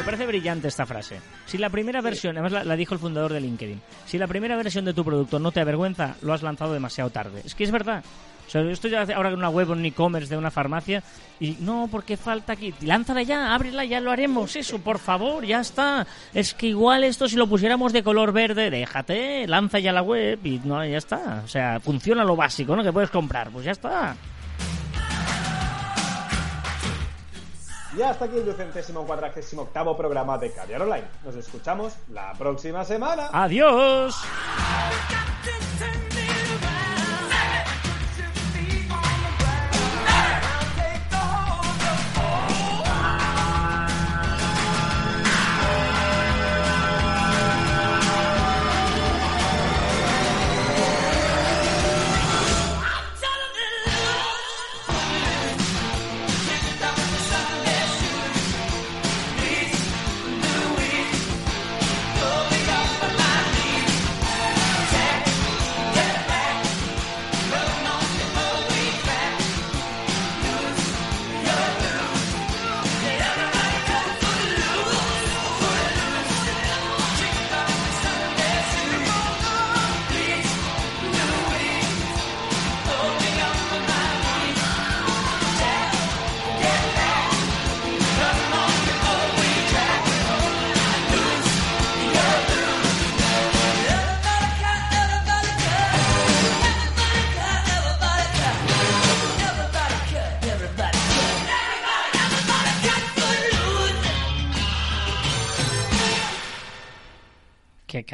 [0.00, 1.20] Me parece brillante esta frase.
[1.44, 4.56] Si la primera versión, además la, la dijo el fundador de LinkedIn, si la primera
[4.56, 7.42] versión de tu producto no te avergüenza, lo has lanzado demasiado tarde.
[7.44, 8.02] Es que es verdad.
[8.46, 11.02] O sea, yo estoy ahora en una web, un e-commerce de una farmacia
[11.38, 12.72] y no, porque falta aquí.
[12.80, 14.56] Lánzala ya, ábrela, ya lo haremos.
[14.56, 16.06] Eso, por favor, ya está.
[16.32, 20.38] Es que igual esto si lo pusiéramos de color verde, déjate, lanza ya la web
[20.44, 21.42] y no, ya está.
[21.44, 22.82] O sea, funciona lo básico, ¿no?
[22.82, 24.16] Que puedes comprar, pues ya está.
[27.96, 31.06] Y hasta aquí el ducentésimo cuadragésimo octavo programa de Caviar Online.
[31.24, 33.30] Nos escuchamos la próxima semana.
[33.32, 34.14] Adiós.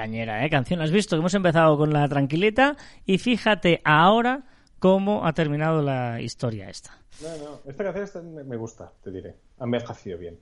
[0.07, 0.51] Cañera, ¿eh?
[0.51, 4.45] Canción, has visto que hemos empezado con la tranquilita y fíjate ahora
[4.79, 6.97] cómo ha terminado la historia esta.
[7.21, 9.35] No, no, esta canción esta me gusta, te diré.
[9.59, 10.39] Ha envejecido bien.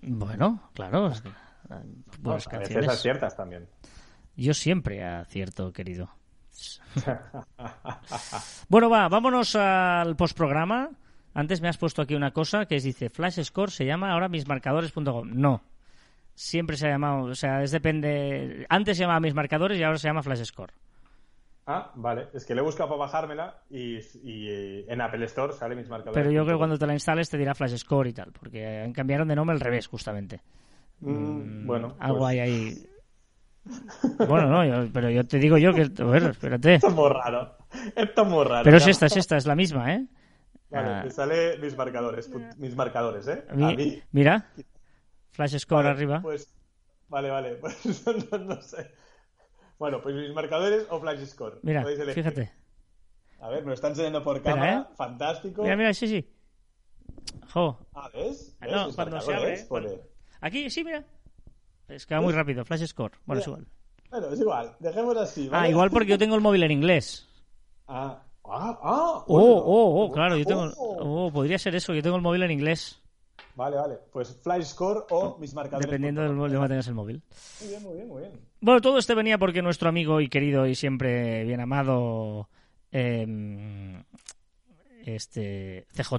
[0.00, 1.10] Bueno, claro.
[1.10, 1.82] No,
[2.20, 2.88] buenas a veces canciones.
[2.88, 3.66] aciertas también.
[4.36, 6.10] Yo siempre acierto, querido.
[8.68, 10.90] Bueno, va, vámonos al postprograma.
[11.34, 14.28] Antes me has puesto aquí una cosa que es, dice Flash Score se llama ahora
[14.28, 15.30] mismarcadores.com.
[15.34, 15.62] No.
[16.40, 18.64] Siempre se ha llamado, o sea, es depende.
[18.68, 20.72] Antes se llamaba Mis Marcadores y ahora se llama Flash Score.
[21.66, 22.28] Ah, vale.
[22.32, 25.88] Es que le he buscado para bajármela y, y, eh, en Apple Store sale mis
[25.88, 26.14] marcadores.
[26.14, 28.88] Pero yo creo que cuando te la instales te dirá Flash Score y tal, porque
[28.94, 30.40] cambiaron de nombre al revés, justamente.
[31.00, 32.86] Mm, bueno, Algo pues- hay ahí.
[34.28, 35.88] Bueno, no, yo- pero yo te digo yo que.
[36.04, 36.74] Ver, espérate.
[36.76, 37.56] Esto es muy raro.
[37.96, 38.62] Esto es muy raro.
[38.64, 40.06] Pero es esta, es esta, es la misma, ¿eh?
[40.70, 41.02] Vale, Ah.
[41.02, 42.30] te sale mis marcadores.
[42.58, 43.44] Mis marcadores, ¿eh?
[43.54, 44.02] Mi- A mí.
[44.12, 44.46] Mira,
[45.38, 46.20] Flash Score Vale, arriba.
[46.20, 46.52] Pues,
[47.08, 47.54] vale, vale.
[47.60, 48.90] Pues no, no sé.
[49.78, 51.60] Bueno, pues mis marcadores o Flash Score.
[51.62, 52.50] Mira, fíjate.
[53.38, 54.88] A ver, me lo están enseñando por Espera, cámara.
[54.90, 54.94] ¿eh?
[54.96, 55.62] Fantástico.
[55.62, 56.28] Mira, mira, sí, sí.
[57.52, 57.78] Jo.
[57.94, 58.56] Ah, ¿ves?
[58.60, 58.74] Ah, ¿Ves?
[58.74, 60.02] no, cuando se abre, cuando-
[60.40, 61.04] Aquí, sí, mira.
[61.86, 63.12] Es que va muy rápido, Flash Score.
[63.24, 63.66] Bueno, es igual.
[64.10, 64.76] Bueno, es igual.
[64.80, 65.48] Dejemos así.
[65.48, 65.68] ¿vale?
[65.68, 67.28] Ah, igual porque yo tengo el móvil en inglés.
[67.86, 69.24] Ah, ah, ah.
[69.28, 69.46] Oh, bueno.
[69.58, 70.64] oh, oh, claro, yo tengo.
[70.78, 71.26] Oh.
[71.26, 73.00] Oh, podría ser eso, yo tengo el móvil en inglés.
[73.58, 73.98] Vale, vale.
[74.12, 75.90] Pues Flash Score o mis marcadores.
[75.90, 77.20] Dependiendo del móvil tengas el móvil.
[77.60, 78.32] Muy bien, muy bien, muy bien.
[78.60, 82.48] Bueno, todo este venía porque nuestro amigo y querido y siempre bien amado.
[82.92, 84.04] em,
[85.16, 85.86] este.
[85.94, 86.14] CJ.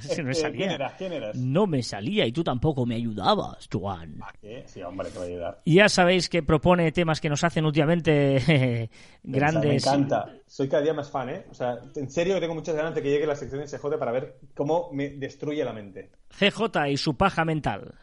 [0.00, 0.56] Si no me Eh, salía.
[0.58, 0.92] ¿Quién eras?
[0.98, 1.36] ¿Quién eras?
[1.36, 4.16] No me salía y tú tampoco me ayudabas, Juan.
[4.22, 4.64] ¿A qué?
[4.66, 5.62] Sí, hombre, te voy a ayudar.
[5.64, 8.88] Ya sabéis que propone temas que nos hacen últimamente
[9.22, 9.64] grandes.
[9.64, 10.30] Me encanta.
[10.46, 11.44] Soy cada día más fan, ¿eh?
[11.50, 13.98] O sea, en serio que tengo muchas ganas de que llegue la sección de SJ
[13.98, 16.10] para ver cómo me destruye la mente.
[16.38, 17.94] CJ y su paja mental.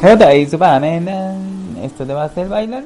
[0.00, 1.34] Jota y su pamena.
[1.82, 2.84] ¿Esto te va a hacer bailar?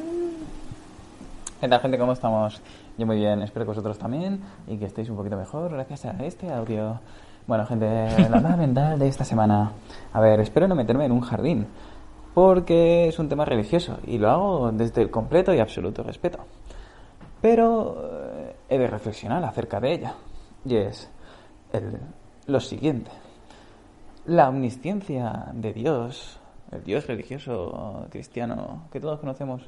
[1.60, 1.98] ¿Qué tal, gente?
[1.98, 2.60] ¿Cómo estamos?
[2.98, 6.24] Yo muy bien, espero que vosotros también y que estéis un poquito mejor gracias a
[6.24, 6.98] este audio.
[7.46, 7.86] Bueno, gente,
[8.28, 9.70] la paja mental de esta semana.
[10.12, 11.66] A ver, espero no meterme en un jardín,
[12.34, 16.40] porque es un tema religioso y lo hago desde el completo y absoluto respeto.
[17.40, 20.14] Pero eh, he de reflexionar acerca de ella.
[20.64, 21.08] Y es
[21.72, 22.00] el-
[22.46, 23.10] lo siguiente.
[24.26, 26.40] La omnisciencia de Dios
[26.70, 29.62] el Dios religioso cristiano que todos conocemos,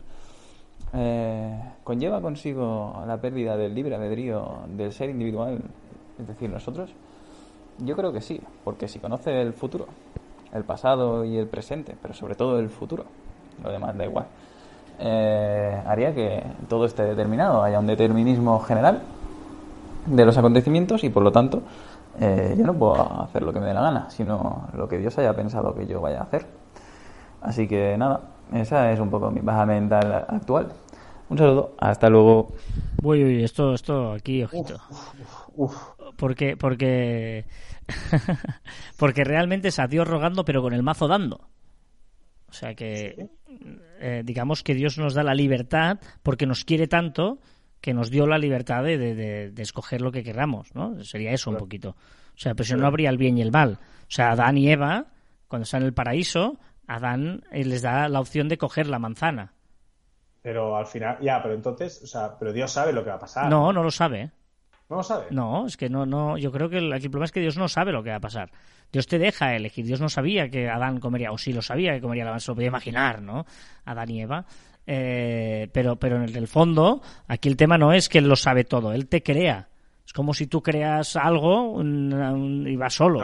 [0.93, 5.61] eh, conlleva consigo la pérdida del libre albedrío del ser individual,
[6.19, 6.91] es decir, nosotros?
[7.79, 9.87] Yo creo que sí, porque si conoce el futuro,
[10.53, 13.05] el pasado y el presente, pero sobre todo el futuro,
[13.63, 14.27] lo demás da igual,
[14.99, 19.01] eh, haría que todo esté determinado, haya un determinismo general
[20.07, 21.63] de los acontecimientos y por lo tanto
[22.19, 25.17] eh, yo no puedo hacer lo que me dé la gana, sino lo que Dios
[25.19, 26.47] haya pensado que yo vaya a hacer.
[27.41, 28.21] Así que nada,
[28.53, 30.73] esa es un poco mi baja mental actual.
[31.29, 32.53] Un saludo, hasta luego.
[33.03, 34.81] Uy, uy, esto, esto aquí, ojito.
[35.55, 35.77] Uf,
[36.17, 37.45] Porque, porque,
[38.97, 41.49] porque realmente es a Dios rogando, pero con el mazo dando.
[42.49, 43.29] O sea que,
[44.01, 47.39] eh, digamos que Dios nos da la libertad porque nos quiere tanto
[47.81, 51.03] que nos dio la libertad de, de- de- de escoger lo que queramos, ¿no?
[51.05, 51.91] Sería eso un poquito.
[51.91, 53.79] O sea, pero si no, no habría el bien y el mal.
[54.03, 55.07] O sea, Adán y Eva,
[55.47, 56.59] cuando están en el paraíso,
[56.95, 59.53] Adán eh, les da la opción de coger la manzana.
[60.43, 63.21] pero al final, ya, pero entonces, o sea, pero Dios sabe lo que va a
[63.21, 63.49] pasar.
[63.51, 64.31] No, no lo sabe.
[64.89, 65.27] ¿No lo sabe?
[65.31, 67.57] No, es que no, no, yo creo que el, aquí el problema es que Dios
[67.59, 68.51] no sabe lo que va a pasar.
[68.91, 69.85] Dios te deja elegir.
[69.87, 72.51] Dios no sabía que Adán comería, o sí lo sabía que comería la manzana, se
[72.51, 73.47] lo podía imaginar, ¿no?
[73.85, 74.45] Adán y Eva.
[74.87, 78.65] Eh, pero, pero en el fondo, aquí el tema no es que él lo sabe
[78.65, 79.69] todo, él te crea.
[80.05, 83.21] Es como si tú creas algo un- un- y vas solo.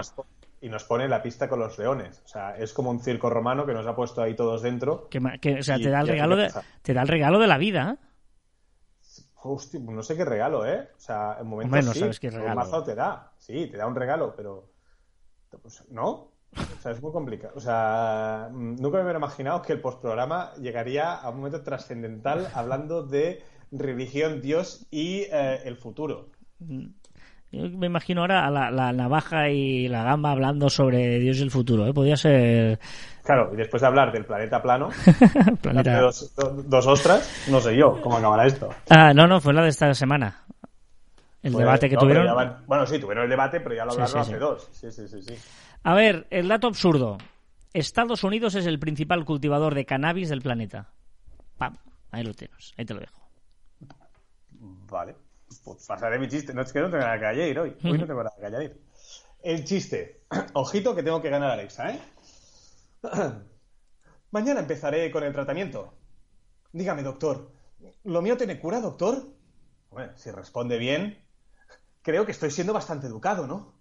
[0.60, 2.22] Y nos pone la pista con los leones.
[2.24, 5.08] O sea, es como un circo romano que nos ha puesto ahí todos dentro.
[5.10, 5.18] Que,
[5.58, 6.50] o sea, Y- te da el regalo de,
[6.82, 7.98] te da el regalo de la vida.
[9.42, 10.88] Hostia, no sé qué regalo, ¿eh?
[10.96, 12.56] O sea, en momentos Hombre, no sí, sabes qué un regalo.
[12.56, 13.32] mazo te da.
[13.38, 14.72] Sí, te da un regalo, pero...
[15.62, 16.10] pues, ¿No?
[16.56, 17.52] O sea, es muy complicado.
[17.54, 22.48] O sea, mm, nunca me hubiera imaginado que el postprograma llegaría a un momento trascendental
[22.54, 26.30] hablando de religión, Dios y eh, el futuro.
[27.56, 31.42] Yo me imagino ahora a la, la navaja y la gamba hablando sobre Dios y
[31.42, 31.86] el futuro.
[31.86, 31.92] ¿eh?
[31.94, 32.78] Podría ser
[33.24, 34.90] Claro, y después de hablar del planeta plano,
[35.62, 36.00] planeta.
[36.00, 38.68] dos, do- dos ostras, no sé yo cómo acabará esto.
[38.90, 40.42] Ah, no, no, fue la de esta semana.
[41.42, 42.34] El Pues, debate que no, tuvieron.
[42.34, 44.38] van- bueno, sí, tuvieron el debate, pero ya lo Sí, hablaron sí, hace sí.
[44.38, 44.68] dos.
[44.72, 45.34] Sí, sí, sí, sí.
[45.82, 47.18] A ver, el dato absurdo.
[47.72, 50.88] Estados Unidos es el principal cultivador de cannabis del planeta.
[51.58, 51.76] Pam,
[52.10, 53.20] ahí lo tienes, ahí te lo dejo.
[54.90, 55.14] Vale.
[55.66, 56.54] Pues pasaré mi chiste.
[56.54, 57.76] No es que no tengo nada que añadir hoy.
[57.82, 58.80] Hoy no tengo nada que añadir.
[59.42, 60.22] El chiste.
[60.54, 62.00] Ojito que tengo que ganar a Alexa, ¿eh?
[64.30, 65.92] Mañana empezaré con el tratamiento.
[66.72, 67.50] Dígame, doctor.
[68.04, 69.26] ¿Lo mío tiene cura, doctor?
[69.90, 71.18] Bueno, si responde bien,
[72.02, 73.74] creo que estoy siendo bastante educado, ¿no?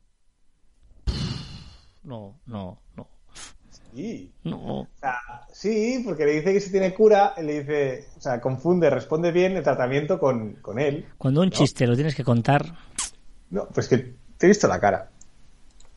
[2.02, 3.15] No, no, no.
[3.96, 4.32] Sí.
[4.44, 4.82] No.
[4.82, 5.18] O sea,
[5.52, 9.56] sí, porque le dice que si tiene cura, le dice, o sea, confunde, responde bien
[9.56, 11.06] el tratamiento con, con él.
[11.18, 12.66] Cuando un chiste lo tienes que contar,
[13.50, 15.10] No, pues que te he visto la cara.